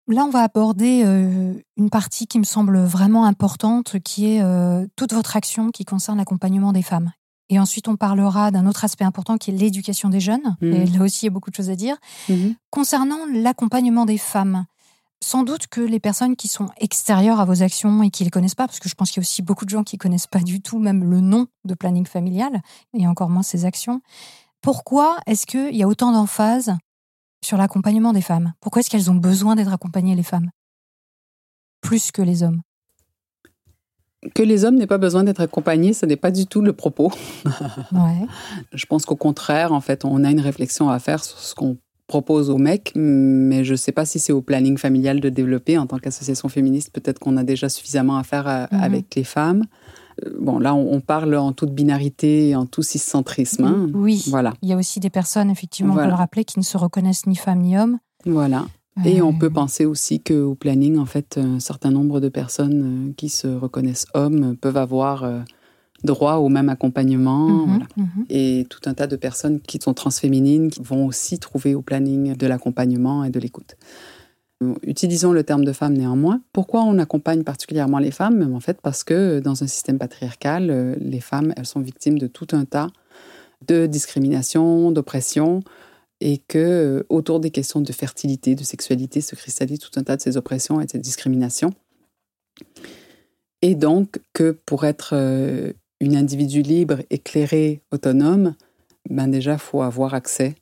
[0.07, 4.85] Là, on va aborder euh, une partie qui me semble vraiment importante, qui est euh,
[4.95, 7.11] toute votre action qui concerne l'accompagnement des femmes.
[7.51, 10.55] Et ensuite, on parlera d'un autre aspect important qui est l'éducation des jeunes.
[10.61, 10.65] Mmh.
[10.73, 11.97] Et là aussi, il y a beaucoup de choses à dire.
[12.29, 12.51] Mmh.
[12.69, 14.65] Concernant l'accompagnement des femmes,
[15.21, 18.31] sans doute que les personnes qui sont extérieures à vos actions et qui ne les
[18.31, 19.99] connaissent pas, parce que je pense qu'il y a aussi beaucoup de gens qui ne
[19.99, 22.61] connaissent pas du tout même le nom de planning familial,
[22.97, 24.01] et encore moins ces actions.
[24.61, 26.77] Pourquoi est-ce qu'il y a autant d'emphase
[27.43, 28.53] sur l'accompagnement des femmes?
[28.61, 30.51] Pourquoi est-ce qu'elles ont besoin d'être accompagnées, les femmes?
[31.81, 32.61] Plus que les hommes
[34.35, 37.11] que les hommes n'aient pas besoin d'être accompagnés, ce n'est pas du tout le propos.
[37.91, 38.27] Ouais.
[38.73, 41.77] Je pense qu'au contraire, en fait, on a une réflexion à faire sur ce qu'on
[42.07, 45.77] propose aux mecs, mais je ne sais pas si c'est au planning familial de développer.
[45.77, 48.83] En tant qu'association féministe, peut-être qu'on a déjà suffisamment à faire à, mm -hmm.
[48.83, 49.63] avec les femmes.
[50.39, 53.65] Bon, là, on, parle en toute binarité et en tout ciscentrisme.
[53.65, 53.89] Hein.
[53.93, 54.23] Oui.
[54.27, 54.53] Voilà.
[54.61, 56.07] Il y a aussi des personnes, effectivement, voilà.
[56.07, 57.97] on peut le rappeler, qui ne se reconnaissent ni femmes ni hommes.
[58.25, 58.65] Voilà.
[59.05, 63.29] Et on peut penser aussi qu'au planning, en fait, un certain nombre de personnes qui
[63.29, 65.43] se reconnaissent hommes peuvent avoir
[66.03, 67.47] droit au même accompagnement.
[67.47, 67.85] Mhm, Mmh, voilà.
[67.97, 68.03] mmh.
[68.29, 72.35] Et tout un tas de personnes qui sont transféminines qui vont aussi trouver au planning
[72.35, 73.75] de l'accompagnement et de l'écoute.
[74.83, 76.41] Utilisons le terme de femme néanmoins.
[76.53, 78.53] Pourquoi on accompagne particulièrement les femmes?
[78.53, 82.47] En fait, parce que dans un système patriarcal, les femmes, elles sont victimes de tout
[82.51, 82.87] un tas
[83.67, 85.61] de discrimination, d'oppression,
[86.21, 90.21] et que autour des questions de fertilité, de sexualité, se cristallise tout un tas de
[90.21, 91.73] ces oppressions et de ces discriminations.
[93.61, 95.13] Et donc que pour être
[95.99, 98.55] une individu libre, éclairé, autonome,
[99.09, 100.55] ben déjà, il faut avoir accès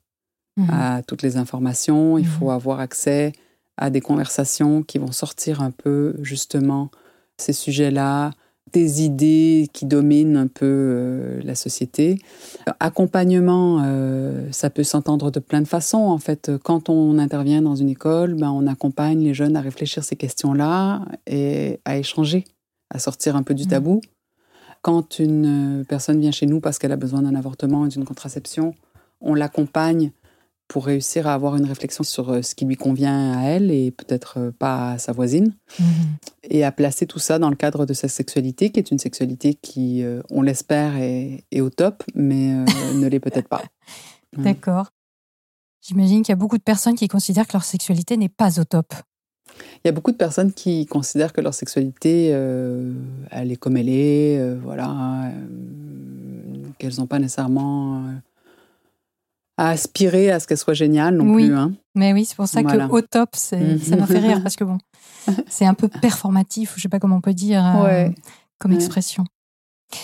[0.58, 0.70] mmh.
[0.70, 3.34] à toutes les informations, il faut avoir accès
[3.78, 6.92] à des conversations qui vont sortir un peu justement
[7.38, 8.32] ces sujets-là,
[8.74, 12.20] des idées qui dominent un peu euh, la société.
[12.80, 15.98] Accompagnement, euh, ça peut s'entendre de plein de façons.
[15.98, 20.04] En fait, quand on intervient dans une école, ben, on accompagne les jeunes à réfléchir
[20.04, 22.46] ces questions-là et à échanger,
[22.90, 24.02] à sortir un peu du tabou.
[24.82, 28.74] Quand une personne vient chez nous parce qu'elle a besoin d'un avortement et d'une contraception,
[29.22, 30.12] on l'accompagne
[30.70, 34.54] pour réussir à avoir une réflexion sur ce qui lui convient à elle et peut-être
[34.58, 35.84] pas à sa voisine, mmh.
[36.44, 39.56] et à placer tout ça dans le cadre de sa sexualité, qui est une sexualité
[39.56, 43.64] qui, euh, on l'espère, est, est, au top, mais euh, ne l'est peut-être pas.
[44.38, 44.92] D'accord.
[45.82, 48.64] J'imagine qu'il y a beaucoup de personnes qui considèrent que leur sexualité n'est pas au
[48.64, 48.94] top.
[49.84, 52.94] Il y a beaucoup de personnes qui considèrent que leur sexualité, euh,
[53.32, 55.32] elle est comme elle est, euh, voilà,
[56.78, 58.06] qu'elles n'ont pas nécessairement
[59.60, 61.48] à aspirer à ce qu'elle soit géniale non oui.
[61.48, 61.56] plus.
[61.56, 61.74] Hein.
[61.94, 62.88] Mais oui, c'est pour ça voilà.
[62.88, 64.78] que au top, ça m'a fait rire parce que bon,
[65.50, 68.08] c'est un peu performatif, je sais pas comment on peut dire ouais.
[68.08, 68.22] euh,
[68.58, 68.78] comme ouais.
[68.78, 69.26] expression.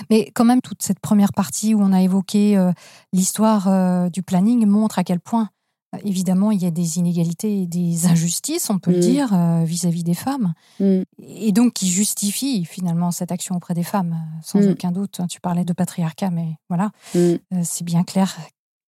[0.10, 2.74] Mais quand même, toute cette première partie où on a évoqué euh,
[3.14, 5.50] l'histoire euh, du planning montre à quel point,
[6.04, 8.96] évidemment, il y a des inégalités et des injustices, on peut mm.
[8.96, 9.28] le dire,
[9.64, 10.54] vis-à-vis -vis des femmes.
[10.82, 11.04] Mm.
[11.20, 14.72] Et donc qui justifie finalement cette action auprès des femmes, sans mm.
[14.72, 15.22] aucun doute.
[15.30, 16.92] Tu parlais de patriarcat, mais voilà,
[17.64, 18.36] c'est bien clair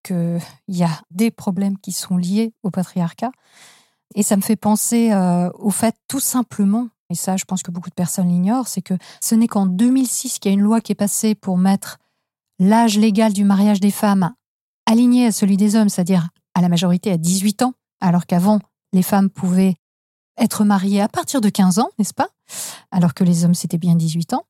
[0.07, 3.30] qu'il y a des problèmes qui sont liés au patriarcat.
[4.14, 7.70] Et ça me fait penser euh, au fait tout simplement, et ça je pense que
[7.70, 10.80] beaucoup de personnes l'ignorent, c'est que ce n'est qu'en 2006 qu'il y a une loi
[10.80, 11.98] qui est passée pour mettre
[12.59, 14.32] l'âge légal du mariage des femmes
[14.86, 18.61] aligné à celui des hommes, c'est-à-dire à la majorité à 18 ans, alors qu'avant
[18.92, 19.74] les femmes pouvaient
[20.38, 22.28] être marié à partir de 15 ans, n'est-ce pas?
[22.90, 24.44] Alors que les hommes, c'était bien 18 ans.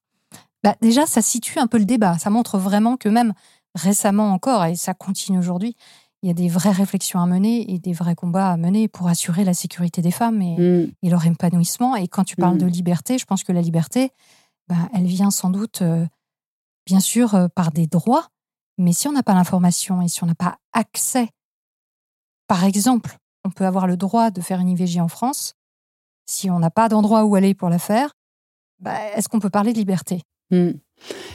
[0.62, 2.18] Bah, déjà, ça situe un peu le débat.
[2.18, 3.32] Ça montre vraiment que même
[3.76, 5.76] récemment encore, et ça continue aujourd'hui,
[6.22, 9.06] il y a des vraies réflexions à mener et des vrais combats à mener pour
[9.06, 10.90] assurer la sécurité des femmes et, Mm.
[11.02, 11.94] et leur épanouissement.
[11.94, 12.62] Et quand tu parles Mm.
[12.62, 14.10] de liberté, je pense que la liberté,
[14.66, 16.04] bah, elle vient sans doute, euh,
[16.86, 18.26] bien sûr, euh, par des droits,
[18.78, 21.28] mais si on n'a pas l'information et si on n'a pas accès,
[22.48, 25.54] par exemple, on peut avoir le droit de faire une IVG en France,
[26.26, 28.12] si on n'a pas d'endroit où aller pour la faire,
[28.80, 30.22] bah, est-ce qu'on peut parler de liberté?
[30.50, 30.70] Mm.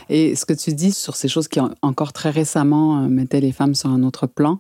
[0.10, 3.42] Et ce que tu dis sur ces choses qui, en- encore très récemment, euh, mettaient
[3.42, 4.60] les femmes sur un autre plan,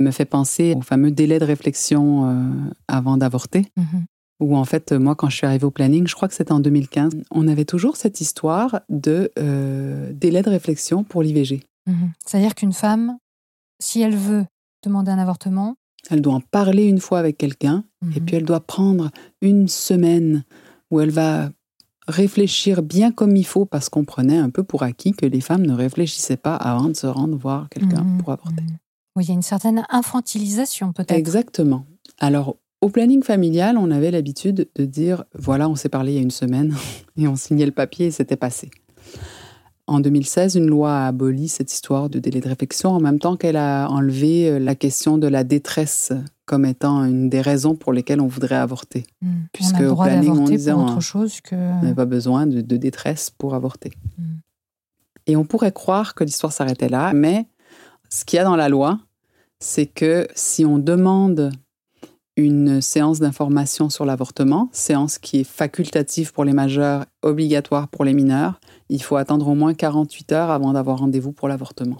[0.00, 2.50] me fait penser au fameux délai de réflexion euh,
[2.88, 3.66] avant d'avorter.
[3.76, 4.04] Mhm.
[4.40, 6.60] Où en fait, moi, quand je suis arrivée au planning, je crois que c'était en
[6.60, 11.64] 2015, on avait toujours cette histoire de euh, délai de réflexion pour l'IVG.
[11.86, 12.12] Mhm.
[12.24, 13.18] C'est-à-dire qu'une femme,
[13.80, 14.44] si elle veut
[14.84, 15.74] demander un avortement,
[16.10, 17.82] Elle doit en parler une fois avec quelqu'un,
[18.14, 19.10] et mhm, puis elle doit prendre
[19.42, 20.44] une semaine
[20.92, 21.50] où elle va
[22.08, 25.64] réfléchir bien comme il faut, parce qu'on prenait un peu pour acquis que les femmes
[25.64, 28.62] ne réfléchissaient pas avant de se rendre voir quelqu'un mhm, pour avorter.
[28.62, 28.78] mhm.
[29.16, 31.12] Oui, il y a une certaine infantilisation peut-être.
[31.12, 31.84] Exactement.
[32.18, 36.18] Alors, au planning familial, on avait l'habitude de dire voilà, on s'est parlé il y
[36.18, 36.74] a une semaine
[37.16, 38.70] et on signait le papier et c'était passé.
[39.86, 43.36] En 2016, une loi a aboli cette histoire de délai de réflexion en même temps
[43.36, 46.12] qu'elle a enlevé euh, la question de la détresse
[46.48, 49.04] comme étant une des raisons pour lesquelles on voudrait avorter.
[49.20, 49.46] Mhm.
[49.52, 51.54] Puisque on a le au planning, on disait, pour autre chose que...
[51.54, 53.92] On n'avait pas besoin de, de détresse pour avorter.
[54.16, 54.22] Mm.
[55.26, 57.46] Et on pourrait croire que l'histoire s'arrêtait là, mais
[58.08, 58.98] ce qu'il y a dans la loi,
[59.60, 61.52] c'est que si on demande
[62.36, 68.14] une séance d'information sur l'avortement, séance qui est facultative pour les majeurs, obligatoire pour les
[68.14, 71.98] mineurs, il faut attendre au moins 48 heures avant d'avoir rendez-vous pour l'avortement.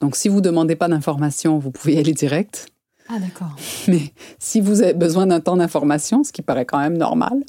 [0.00, 2.68] Donc si vous ne demandez pas d'information, vous pouvez y aller direct.
[3.08, 3.54] Ah d'accord.
[3.88, 7.42] Mais si vous avez besoin d'un temps d'information, ce qui paraît quand même normal,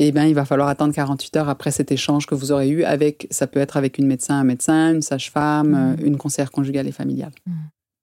[0.00, 2.84] eh bien, il va falloir attendre 48 heures après cet échange que vous aurez eu
[2.84, 5.96] avec, ça peut être avec une médecin, un médecin, une sage-femme, Mhm.
[6.00, 7.32] euh, une conseillère conjugale et familiale.
[7.46, 7.54] Mhm.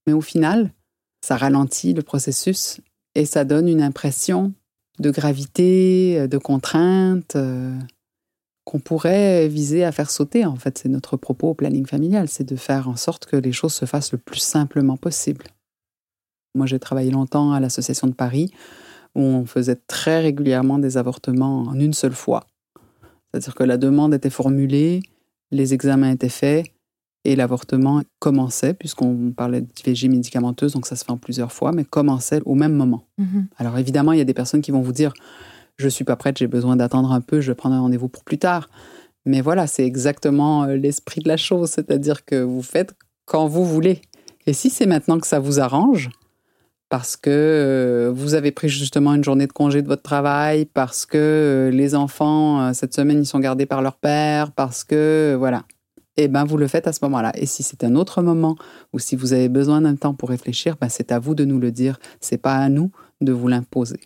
[0.08, 0.72] Mais au final,
[1.26, 2.82] ça ralentit le processus
[3.16, 4.52] et ça donne une impression
[5.00, 7.78] de gravité, euh, de contrainte euh,
[8.66, 10.46] qu'on pourrait viser à faire sauter.
[10.46, 13.52] En fait, c'est notre propos au planning familial, c'est de faire en sorte que les
[13.54, 15.46] choses se fassent le plus simplement possible.
[16.56, 18.52] Moi, j'ai travaillé longtemps à l'Association de Paris,
[19.14, 22.46] où on faisait très régulièrement des avortements en une seule fois.
[23.32, 25.02] C'est-à-dire que la demande était formulée,
[25.52, 26.66] les examens étaient faits,
[27.26, 31.84] et l'avortement commençait, puisqu'on parlait d'IVG médicamenteuse, donc ça se fait en plusieurs fois, mais
[31.84, 33.08] commençait au même moment.
[33.18, 33.48] Mhm.
[33.58, 35.12] Alors évidemment, il y a des personnes qui vont vous dire
[35.78, 38.24] je suis pas prête, j'ai besoin d'attendre un peu, je vais prendre un rendez-vous pour
[38.24, 38.70] plus tard.
[39.26, 42.94] Mais voilà, c'est exactement euh, l'esprit de la chose, c'est-à-dire que vous faites
[43.26, 44.02] quand vous voulez.
[44.46, 46.10] Et si c'est maintenant que ça vous arrange,
[46.90, 51.06] parce que euh, vous avez pris justement une journée de congé de votre travail, parce
[51.06, 55.36] que euh, les enfants euh, cette semaine ils sont gardés par leur père, parce que
[55.38, 55.64] voilà,
[56.18, 57.32] eh ben vous le faites à ce moment-là.
[57.36, 58.56] Et si c'est un autre moment
[58.94, 61.60] ou si vous avez besoin d'un temps pour réfléchir, ben c'est à vous de nous
[61.60, 62.00] le dire.
[62.22, 64.00] C'est pas à nous de vous l'imposer.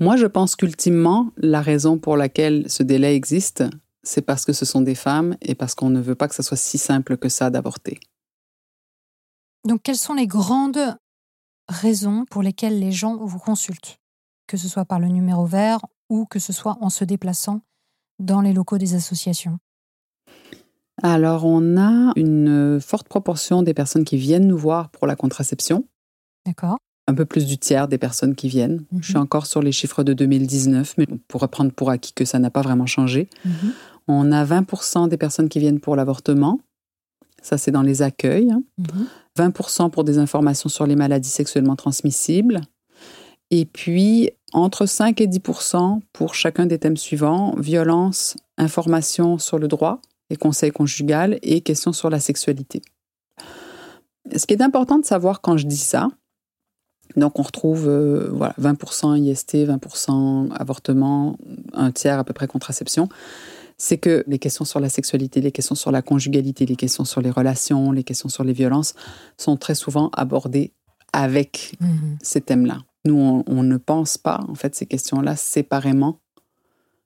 [0.00, 3.64] Moi, je pense qu'ultimement, la raison pour laquelle ce délai existe,
[4.04, 6.44] c'est parce que ce sont des femmes et parce qu'on ne veut pas que ça
[6.44, 7.98] soit si simple que ça d'avorter.
[9.66, 10.96] Donc quelles sont les grandes
[11.68, 13.98] raisons pour lesquelles les gens vous consultent
[14.46, 17.60] Que ce soit par le numéro vert ou que ce soit en se déplaçant
[18.18, 19.58] dans les locaux des associations
[21.02, 25.84] Alors, on a une forte proportion des personnes qui viennent nous voir pour la contraception.
[26.46, 28.84] D'accord Un peu plus du tiers des personnes qui viennent.
[28.90, 29.02] Mhm.
[29.02, 32.24] Je suis encore sur les chiffres de 2019, mais on pourrait prendre pour acquis que
[32.24, 33.28] ça n'a pas vraiment changé.
[33.44, 33.72] Mhm.
[34.08, 36.60] On a 20% des personnes qui viennent pour l'avortement.
[37.42, 38.50] Ça, c'est dans les accueils.
[38.50, 38.62] hein.
[38.78, 39.06] Mhm.
[39.36, 42.60] 20% pour des informations sur les maladies sexuellement transmissibles.
[43.50, 49.68] Et puis, entre 5 et 10% pour chacun des thèmes suivants violence, information sur le
[49.68, 52.82] droit et conseil conjugal et questions sur la sexualité.
[54.36, 56.08] Ce qui est important de savoir quand je dis ça,
[57.16, 61.38] donc on retrouve euh, voilà, 20% IST, 20% avortement,
[61.72, 63.08] un tiers à peu près contraception
[63.78, 67.20] c'est que les questions sur la sexualité, les questions sur la conjugalité, les questions sur
[67.20, 68.94] les relations, les questions sur les violences
[69.36, 70.72] sont très souvent abordées
[71.12, 72.18] avec Mhm.
[72.22, 72.78] ces thèmes-là.
[73.04, 76.18] Nous, on, on ne pense pas, en fait, ces questions-là séparément.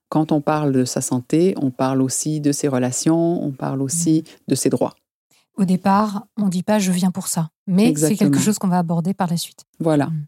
[0.08, 4.24] Quand on parle de sa santé, on parle aussi de ses relations, on parle aussi
[4.48, 4.94] de ses droits.
[5.56, 8.68] Au départ, on ne dit pas je viens pour ça, mais c'est quelque chose qu'on
[8.68, 9.64] va aborder par la suite.
[9.78, 10.06] Voilà.
[10.06, 10.26] Mm.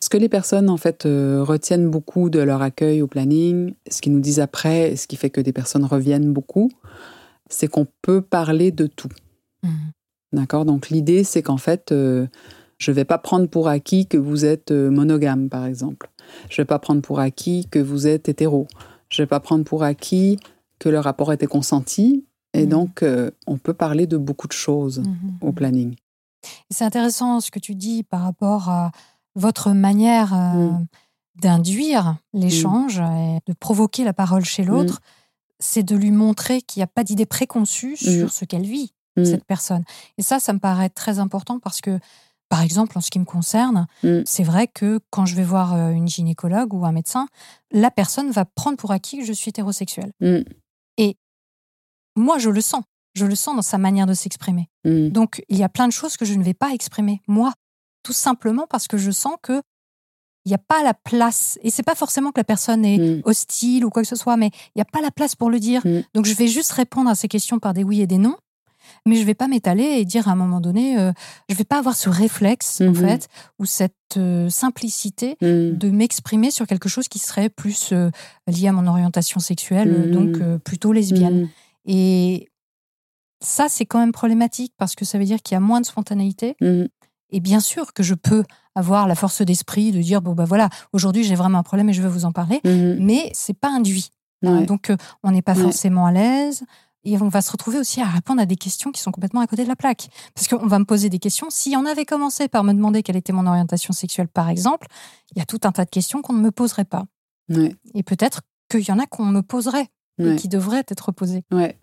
[0.00, 4.00] Ce que les personnes, en fait, euh, retiennent beaucoup de leur accueil au planning, ce
[4.00, 6.70] qu'ils nous disent après, ce qui fait que des personnes reviennent beaucoup,
[7.50, 9.08] c'est qu'on peut parler de tout.
[9.62, 9.92] Mhm.
[10.32, 10.64] D'accord?
[10.64, 12.26] Donc l'idée, c'est qu'en fait, euh,
[12.76, 16.10] Je ne vais pas prendre pour acquis que vous êtes euh, monogame, par exemple.
[16.50, 18.66] Je ne vais pas prendre pour acquis que vous êtes hétéro.
[19.10, 20.38] Je ne vais pas prendre pour acquis
[20.80, 22.26] que le rapport était consenti.
[22.52, 22.68] Et Mhm.
[22.68, 25.38] donc, euh, on peut parler de beaucoup de choses Mhm.
[25.40, 25.94] au planning.
[26.68, 28.90] C'est intéressant ce que tu dis par rapport à
[29.34, 30.86] votre manière euh, Mm.
[31.36, 35.00] d'induire l'échange et de provoquer la parole chez l'autre.
[35.58, 39.24] C'est de lui montrer qu'il n'y a pas d'idée préconçue sur ce qu'elle vit, Mm.
[39.24, 39.84] cette personne.
[40.18, 41.98] Et ça, ça me paraît très important parce que,
[42.48, 44.20] par exemple, en ce qui me concerne, Mm.
[44.26, 47.26] c'est vrai que quand je vais voir euh, une gynécologue ou un médecin,
[47.72, 50.12] la personne va prendre pour acquis que je suis hétérosexuelle.
[50.20, 50.42] Mm.
[52.16, 52.84] Moi, je le sens.
[53.14, 54.68] Je le sens dans sa manière de s'exprimer.
[54.84, 55.08] Mm.
[55.08, 57.52] Donc, il y a plein de choses que je ne vais pas exprimer, moi,
[58.04, 59.60] tout simplement parce que je sens que
[60.46, 61.58] il n'y a pas la place.
[61.62, 63.22] Et c'est pas forcément que la personne est Mm.
[63.24, 65.58] hostile ou quoi que ce soit, mais il n'y a pas la place pour le
[65.58, 65.80] dire.
[65.86, 66.02] Mm.
[66.14, 68.36] Donc, je vais juste répondre à ces questions par des oui et des non,
[69.06, 71.12] mais je vais pas m'étaler et dire à un moment donné, euh,
[71.48, 72.94] je vais pas avoir ce réflexe, en Mhm.
[72.94, 73.28] fait,
[73.58, 75.78] ou cette euh, simplicité Mm.
[75.78, 78.10] de m'exprimer sur quelque chose qui serait plus euh,
[78.46, 81.48] lié à mon orientation sexuelle, euh, donc euh, plutôt lesbienne.
[81.86, 82.50] Et
[83.40, 85.86] ça, c'est quand même problématique parce que ça veut dire qu'il y a moins de
[85.86, 86.54] spontanéité.
[86.60, 86.84] Mm.
[87.30, 88.44] Et bien sûr que je peux
[88.74, 91.92] avoir la force d'esprit de dire bon bah voilà, aujourd'hui j'ai vraiment un problème et
[91.92, 92.96] je vais vous en parler, Mm.
[93.04, 94.10] mais c'est pas induit.
[94.44, 94.60] hein.
[94.60, 94.66] Ouais.
[94.66, 95.62] Donc euh, on n'est pas Ouais.
[95.62, 96.64] forcément à l'aise
[97.04, 99.46] et on va se retrouver aussi à répondre à des questions qui sont complètement à
[99.46, 100.08] côté de la plaque.
[100.34, 101.48] Parce qu'on va me poser des questions.
[101.50, 104.86] Si on avait commencé par me demander quelle était mon orientation sexuelle, par exemple,
[105.32, 107.04] il y a tout un tas de questions qu'on ne me poserait pas.
[107.50, 107.74] Ouais.
[107.94, 111.42] Et peut-être qu'il y en a qu'on me poserait et qui devraient être posées.
[111.52, 111.76] Ouais.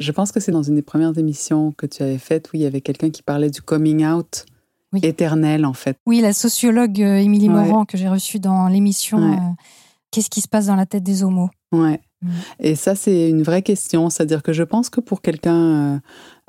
[0.00, 2.62] Je pense que c'est dans une des premières émissions que tu avais faites où il
[2.62, 4.46] y avait quelqu'un qui parlait du coming out
[4.92, 5.00] Oui.
[5.02, 5.96] éternel, en fait.
[6.06, 7.54] Oui, la sociologue euh, Émilie Ouais.
[7.66, 9.36] Morand que j'ai reçue dans l'émission Ouais.
[9.36, 9.50] euh,
[10.10, 11.50] Qu'est-ce qui se passe dans la tête des homos?
[11.70, 12.00] Ouais.
[12.22, 12.28] Mm.
[12.58, 14.10] Et ça, c'est une vraie question.
[14.10, 15.54] C'est-à-dire que je pense que pour quelqu'un,
[15.94, 15.98] euh,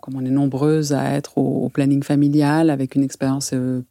[0.01, 3.81] comme on est nombreuses à être au, planning familial, avec une expérience euh,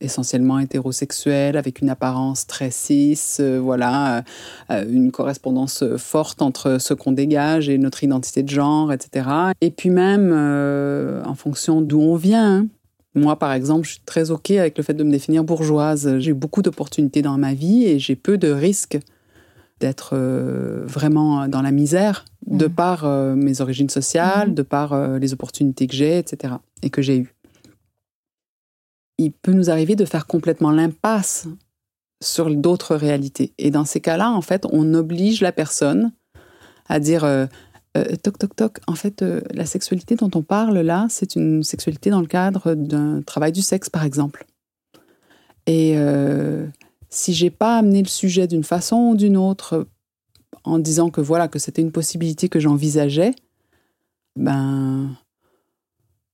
[0.00, 4.24] essentiellement hétérosexuelle, avec une apparence très cis, euh, voilà,
[4.70, 9.28] euh, une correspondance forte entre ce qu'on dégage et notre identité de genre, etc.
[9.60, 12.66] Et puis même, en fonction d'où on vient, hein.
[13.14, 16.18] moi, par exemple, je suis très OK avec le fait de me définir bourgeoise.
[16.18, 18.98] J'ai beaucoup d'opportunités dans ma vie et j'ai peu de risques
[19.80, 20.16] d'être
[20.86, 22.72] vraiment dans la misère de Mhm.
[22.74, 24.54] par euh, mes origines sociales, Mhm.
[24.54, 26.54] de par euh, les opportunités que j'ai, etc.
[26.82, 27.34] et que j'ai eues.
[29.18, 31.46] Il peut nous arriver de faire complètement l'impasse
[32.22, 33.52] sur d'autres réalités.
[33.58, 36.12] Et dans ces cas-là, en fait, on oblige la personne
[36.88, 37.46] à dire euh,
[38.22, 38.78] toc toc toc.
[38.86, 43.22] En fait, la sexualité dont on parle là, c'est une sexualité dans le cadre d'un
[43.22, 44.46] travail du sexe, par exemple.
[45.66, 45.96] Et
[47.10, 49.86] si j'ai pas amené le sujet d'une façon ou d'une autre
[50.64, 53.32] en disant que voilà que c'était une possibilité que j'envisageais,
[54.36, 55.10] ben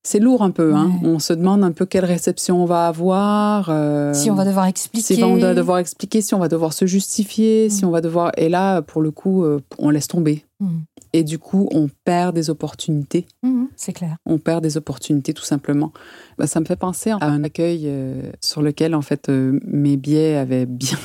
[0.06, 0.74] c'est lourd un peu.
[0.74, 0.98] Hein.
[1.02, 1.08] Ouais.
[1.08, 3.70] On se demande un peu quelle réception on va avoir.
[3.70, 5.14] euh, Si on va devoir expliquer.
[5.14, 7.88] si on va devoir expliquer, si on va devoir se justifier, si Mm.
[7.88, 8.30] on va devoir.
[8.36, 10.44] Et là, pour le coup, euh, on laisse tomber.
[10.60, 10.82] Mhm.
[11.14, 13.26] Et du coup, on perd des opportunités.
[13.42, 14.16] Mhm, c'est clair.
[14.26, 15.90] On perd des opportunités, tout simplement.
[16.36, 19.96] Bah, ça me fait penser à un accueil euh, sur lequel, en fait, euh, mes
[19.96, 20.98] biais avaient bien.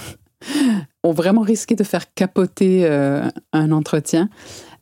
[1.20, 4.30] Vraiment risqué de faire capoter euh, un entretien.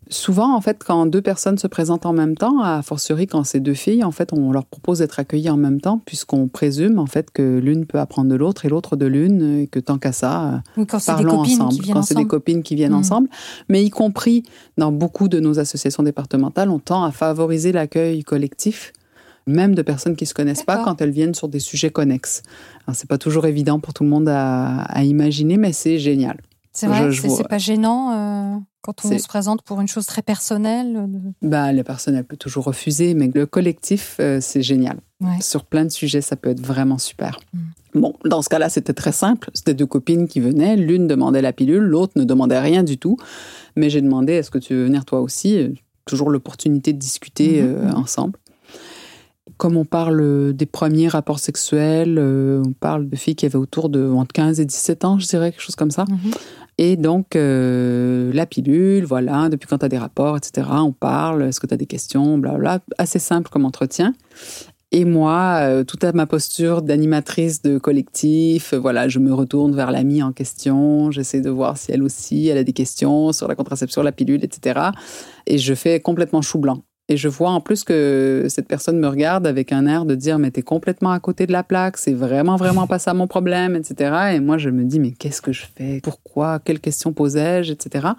[0.10, 3.60] Souvent, en fait, quand deux personnes se présentent en même temps, a fortiori quand c'est
[3.60, 7.08] deux filles, en fait, on leur propose d'être accueillies en même temps, puisqu'on présume, en
[7.08, 10.14] fait, que l'une peut apprendre de l'autre et l'autre de l'une, et que tant qu'à
[10.14, 11.86] ça, euh, quand parlons copines ensemble.
[11.92, 13.04] Quand c'est des copines qui viennent Mm.
[13.04, 13.30] ensemble,
[13.68, 14.44] mais y compris
[14.78, 18.94] dans beaucoup de nos associations départementales, on tend à favoriser l'accueil collectif,
[19.48, 22.44] même de personnes qui se connaissent pas quand elles viennent sur des sujets connexes.
[22.86, 26.40] Alors c'est pas toujours évident pour tout le monde à, à imaginer, mais c'est génial.
[26.74, 30.96] C'est vrai, c'est pas gênant euh, quand on se présente pour une chose très personnelle.
[30.96, 31.08] euh,
[31.42, 35.00] Bah, les personnes, elles peuvent toujours refuser, mais le collectif, euh, c'est génial.
[35.20, 35.42] Ouais.
[35.42, 37.40] Sur plein de sujets, ça peut être vraiment super.
[37.54, 37.60] Mm.
[38.00, 39.50] Bon, dans ce cas-là, c'était très simple.
[39.56, 40.76] C'était deux copines qui venaient.
[40.76, 43.18] L'une demandait la pilule, l'autre ne demandait rien du tout.
[43.76, 45.74] Mais j'ai demandé, est-ce que tu veux venir toi aussi?
[46.06, 47.96] Toujours l'opportunité de discuter euh, mhm.
[47.96, 48.38] ensemble.
[49.56, 53.56] Comme on parle euh, des premiers rapports sexuels, euh, on parle de filles qui avaient
[53.56, 56.06] autour de entre 15 et 17 ans, je dirais, quelque chose comme ça.
[56.10, 56.32] Mhm.
[56.80, 61.44] Et donc, euh, la pilule, voilà, depuis quand tu as des rapports, etc., on parle,
[61.44, 62.80] est-ce que tu as des questions, blablabla.
[63.00, 64.14] Assez simple comme entretien.
[64.92, 69.76] Et moi, euh, toute à ma posture d'animatrice de collectif, euh, voilà, je me retourne
[69.76, 73.50] vers l'amie en question, j'essaie de voir si elle aussi, elle a des questions sur
[73.50, 74.92] la contraception, la pilule, etc.
[75.46, 76.84] Et je fais complètement chou blanc.
[77.10, 80.40] Et je vois en plus que cette personne me regarde avec un air de dire
[80.40, 83.78] mais t'es complètement à côté de la plaque, c'est vraiment vraiment pas ça mon problème,
[83.78, 84.34] etc.
[84.34, 86.02] Et moi je me dis mais qu'est-ce que je fais?
[86.04, 86.60] Pourquoi?
[86.60, 88.10] Quelles questions posais-je, etc.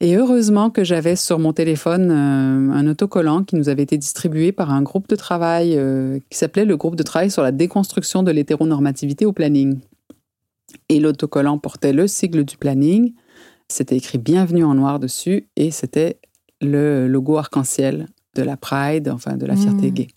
[0.00, 4.52] Et heureusement que j'avais sur mon téléphone euh, un autocollant qui nous avait été distribué
[4.52, 8.22] par un groupe de travail euh, qui s'appelait le groupe de travail sur la déconstruction
[8.22, 9.78] de l'hétéronormativité au planning.
[10.88, 13.12] Et l'autocollant portait le sigle du planning.
[13.68, 16.18] C'était écrit Bienvenue en noir dessus et c'était
[16.60, 19.94] le logo arc-en-ciel de la Pride, enfin de la fierté Mmh.
[19.94, 20.08] gay.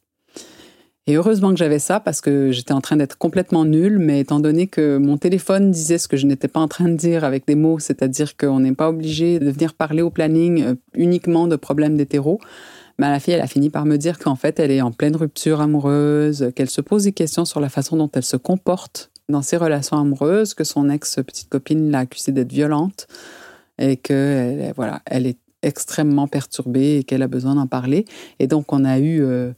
[1.08, 4.40] Et heureusement que j'avais ça parce que j'étais en train d'être complètement nulle, mais étant
[4.40, 7.48] donné que mon téléphone disait ce que je n'étais pas en train de dire avec
[7.48, 11.56] des mots, c'est-à-dire qu'on n'est pas obligé de venir parler au planning euh, uniquement de
[11.56, 12.40] problèmes d'hétéro,
[13.00, 15.16] mais la fille, elle a fini par me dire qu'en fait, elle est en pleine
[15.16, 19.42] rupture amoureuse, qu'elle se pose des questions sur la façon dont elle se comporte dans
[19.42, 23.08] ses relations amoureuses, que son ex-petite copine l'a accusée d'être violente
[23.80, 28.06] et que elle, voilà, elle est extrêmement perturbée et qu'elle a besoin d'en parler.
[28.40, 29.52] Et donc, on a eu euh,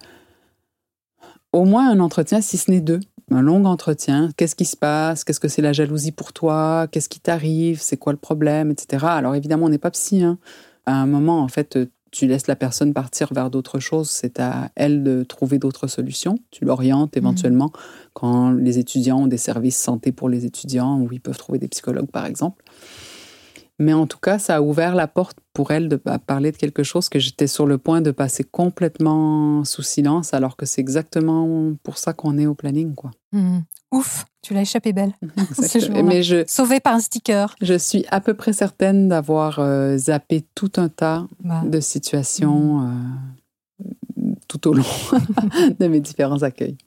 [1.52, 3.00] au moins un entretien, si ce n'est deux.
[3.32, 4.30] Un long entretien.
[4.36, 5.24] Qu'est-ce qui se passe?
[5.24, 6.88] Qu'est-ce que c'est la jalousie pour toi?
[6.92, 7.80] Qu'est-ce qui t'arrive?
[7.82, 8.70] C'est quoi le problème?
[8.70, 9.06] Etc.
[9.06, 10.24] Alors évidemment, on n'est pas psy.
[10.24, 10.38] hein.
[10.86, 11.80] À un moment, en fait,
[12.12, 14.10] tu laisses la personne partir vers d'autres choses.
[14.10, 16.38] C'est à elle de trouver d'autres solutions.
[16.52, 17.72] Tu l'orientes éventuellement
[18.14, 21.68] quand les étudiants ont des services santé pour les étudiants où ils peuvent trouver des
[21.70, 22.63] psychologues, par exemple.
[23.80, 26.58] Mais en tout cas, ça a ouvert la porte pour elle de pa- parler de
[26.58, 30.80] quelque chose que j'étais sur le point de passer complètement sous silence, alors que c'est
[30.82, 33.12] exactement pour ça qu'on est au planning, quoi.
[33.32, 33.60] Hmm.
[33.92, 35.14] Ouf, tu l'as échappé belle.
[35.56, 36.02] Ce.
[36.04, 37.56] Mais je, Sauvée par un sticker.
[37.62, 42.88] je suis à peu près certaine d'avoir euh, zappé tout un tas Bah, de situations
[42.88, 44.84] euh, tout au long
[45.80, 46.78] de mes différents accueils.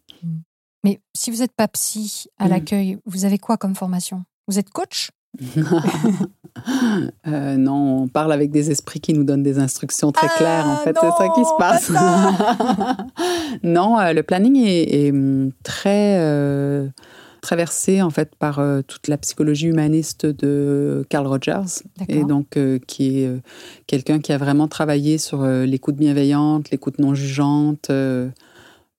[0.84, 4.24] Mais si vous n'êtes pas psy à l'accueil, vous avez quoi comme formation?
[4.48, 5.10] Vous êtes coach?
[7.26, 10.66] Euh, non, on parle avec des esprits qui nous donnent des instructions très Ah, claires.
[10.66, 11.92] En fait, c'est ça qui se passe.
[11.92, 12.96] pas
[13.62, 16.88] non, euh, le planning est, est, hum, très euh,
[17.42, 23.30] traversé en fait par toute la psychologie humaniste de Carl Rogers, et donc qui est
[23.86, 27.90] quelqu'un qui a vraiment travaillé sur l'écoute bienveillante, l'écoute non jugeante.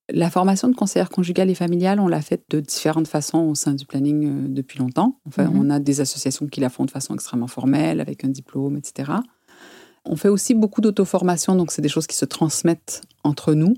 [0.10, 3.74] La formation de conseillère conjugale et familiale, on l'a faite de différentes façons au sein
[3.74, 5.20] du planning euh, depuis longtemps.
[5.28, 5.60] Enfin, Mhm.
[5.60, 9.12] On a des associations qui la font de façon extrêmement formelle, avec un diplôme, etc.
[10.06, 13.74] On fait aussi beaucoup d'auto-formation, donc c'est des choses qui se transmettent entre nous.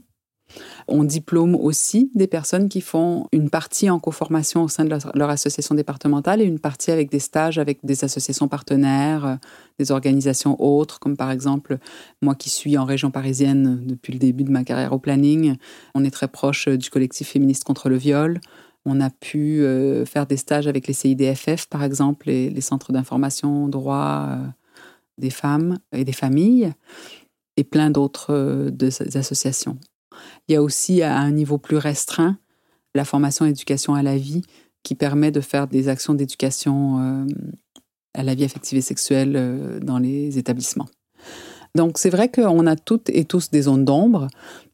[0.87, 5.29] On diplôme aussi des personnes qui font une partie en co-formation au sein de leur,
[5.29, 9.35] association départementale et une partie avec des stages avec des associations partenaires, euh,
[9.77, 11.77] des organisations autres, comme par exemple
[12.21, 15.55] moi qui suis en région parisienne depuis le début de ma carrière au planning.
[15.95, 18.39] On est très proche euh, du collectif féministe contre le viol.
[18.85, 23.67] On a pu euh, faire des stages avec les CIDFF, par exemple, les centres d'information
[23.67, 24.37] droit
[25.17, 26.71] des femmes et des familles,
[27.57, 28.71] et plein d'autres
[29.15, 29.77] associations.
[30.47, 32.38] Il y a aussi, à un niveau plus restreint,
[32.95, 34.41] la formation éducation à la vie,
[34.84, 37.28] qui permet de faire des actions d'éducation euh,
[38.13, 40.88] à la vie affective et sexuelle euh, dans les établissements.
[41.76, 44.28] Donc c'est vrai qu'on a toutes et tous des zones d'ombre.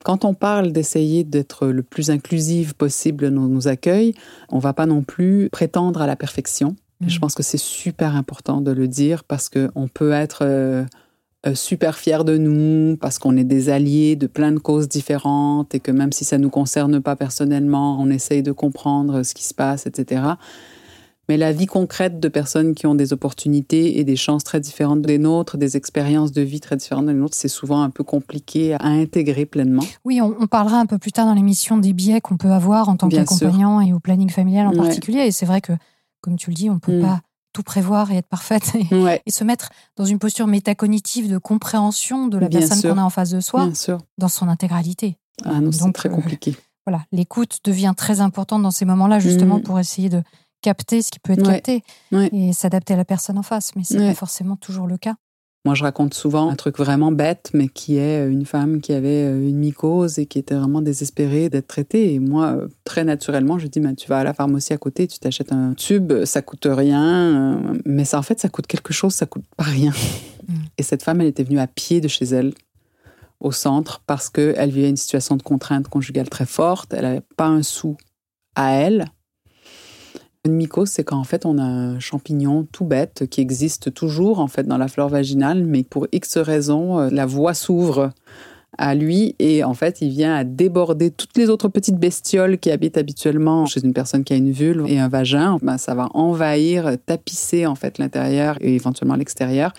[0.03, 4.13] Quand on parle d'essayer d'être le plus inclusive possible dans nos accueils,
[4.49, 6.75] on va pas non plus prétendre à la perfection.
[7.05, 10.85] Je pense que c'est super important de le dire parce qu'on peut être euh,
[11.53, 15.79] super fier de nous, parce qu'on est des alliés de plein de causes différentes et
[15.79, 19.53] que même si ça nous concerne pas personnellement, on essaye de comprendre ce qui se
[19.53, 20.23] passe, etc.
[21.27, 25.01] Mais la vie concrète de personnes qui ont des opportunités et des chances très différentes
[25.01, 28.73] des nôtres, des expériences de vie très différentes des nôtres, c'est souvent un peu compliqué
[28.75, 29.81] à intégrer pleinement.
[30.03, 32.89] Oui, on, on parlera un peu plus tard dans l'émission des biais qu'on peut avoir
[32.89, 34.77] en tant qu'accompagnant et au planning familial en Ouais.
[34.77, 35.21] particulier.
[35.21, 35.73] Et c'est vrai que,
[36.21, 37.01] comme tu le dis, on ne peut Mm.
[37.01, 37.21] pas
[37.55, 41.37] tout prévoir et être parfaite et, Ouais, et se mettre dans une posture métacognitive de
[41.37, 43.69] compréhension de la Bien personne qu'on a en face de soi
[44.17, 45.17] dans son intégralité.
[45.45, 46.55] Ah non, c'est très euh, compliqué.
[46.85, 49.63] Voilà, l'écoute devient très importante dans ces moments-là, justement, Mm.
[49.63, 50.21] pour essayer de
[50.61, 51.53] capter ce qui peut être Ouais.
[51.55, 52.29] capté Ouais.
[52.33, 53.71] et s'adapter à la personne en face.
[53.75, 55.15] Mais c'est pas forcément toujours le cas.
[55.65, 58.93] Moi, je raconte souvent un truc vraiment bête, mais qui est euh, une femme qui
[58.93, 62.13] avait euh, une mycose et qui était vraiment désespérée d'être traitée.
[62.13, 62.57] Et moi,
[62.95, 65.73] très naturellement, je dis, bah, tu vas à la pharmacie à côté, tu t'achètes un
[65.73, 67.73] tube, ça coûte rien.
[67.83, 69.91] Mais ça, en fait, ça coûte quelque chose, ça coûte pas rien.
[70.47, 70.53] Mm.
[70.77, 72.53] Et cette femme, elle était venue à pied de chez elle
[73.41, 76.93] au centre parce qu'elle vivait une situation de contrainte conjugale très forte.
[76.93, 77.97] Elle n'avait pas un sou
[78.55, 79.07] à elle.
[80.45, 84.39] Une mycose, c'est quand en fait on a un champignon tout bête qui existe toujours
[84.39, 88.11] en fait dans la flore vaginale, mais pour X raisons, euh, la voie s'ouvre
[88.77, 92.71] à lui et en fait il vient à déborder toutes les autres petites bestioles qui
[92.71, 95.57] habitent habituellement chez une personne qui a une vulve et un vagin.
[95.61, 99.71] Ben, ça va envahir, tapisser en fait l'intérieur et éventuellement l'extérieur.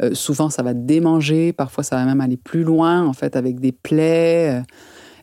[0.00, 3.60] Euh, souvent ça va démanger, parfois ça va même aller plus loin en fait avec
[3.60, 4.62] des plaies.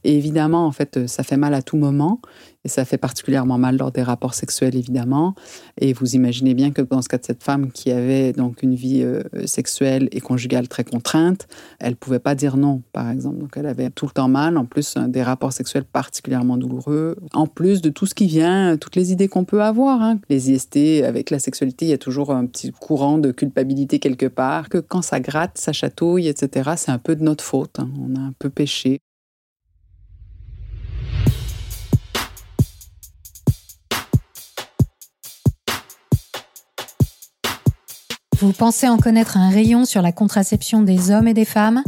[0.04, 2.22] Et évidemment, en fait, ça fait mal à tout moment.
[2.70, 5.34] Et ça fait particulièrement mal lors des rapports sexuels, évidemment.
[5.82, 8.76] Et vous imaginez bien que dans ce cas de cette femme qui avait donc une
[8.76, 11.48] vie euh, sexuelle et conjugale très contrainte,
[11.80, 13.40] elle pouvait pas dire non, par exemple.
[13.40, 17.48] Donc elle avait tout le temps mal, en plus des rapports sexuels particulièrement douloureux, en
[17.48, 20.04] plus de tout ce qui vient, toutes les idées qu'on peut avoir.
[20.04, 20.20] Hein.
[20.30, 24.28] Les IST, avec la sexualité, il y a toujours un petit courant de culpabilité quelque
[24.28, 27.80] part, que quand ça gratte, ça chatouille, etc., c'est un peu de notre faute.
[27.80, 27.90] Hein.
[28.00, 29.00] On a un peu péché.
[38.42, 41.84] Vous pensez en connaître un rayon sur la contraception des hommes et des femmes?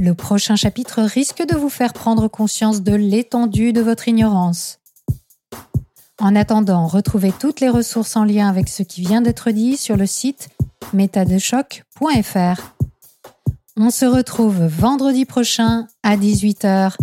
[0.00, 4.78] Le prochain chapitre risque de vous faire prendre conscience de l'étendue de votre ignorance.
[6.18, 9.98] En attendant, retrouvez toutes les ressources en lien avec ce qui vient d'être dit sur
[9.98, 10.48] le site
[10.94, 12.74] métadechoc.fr.
[13.76, 16.96] On se retrouve vendredi prochain à 18h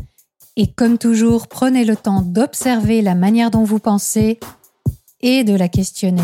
[0.56, 4.40] et comme toujours, prenez le temps d'observer la manière dont vous pensez
[5.22, 6.24] et de la questionner.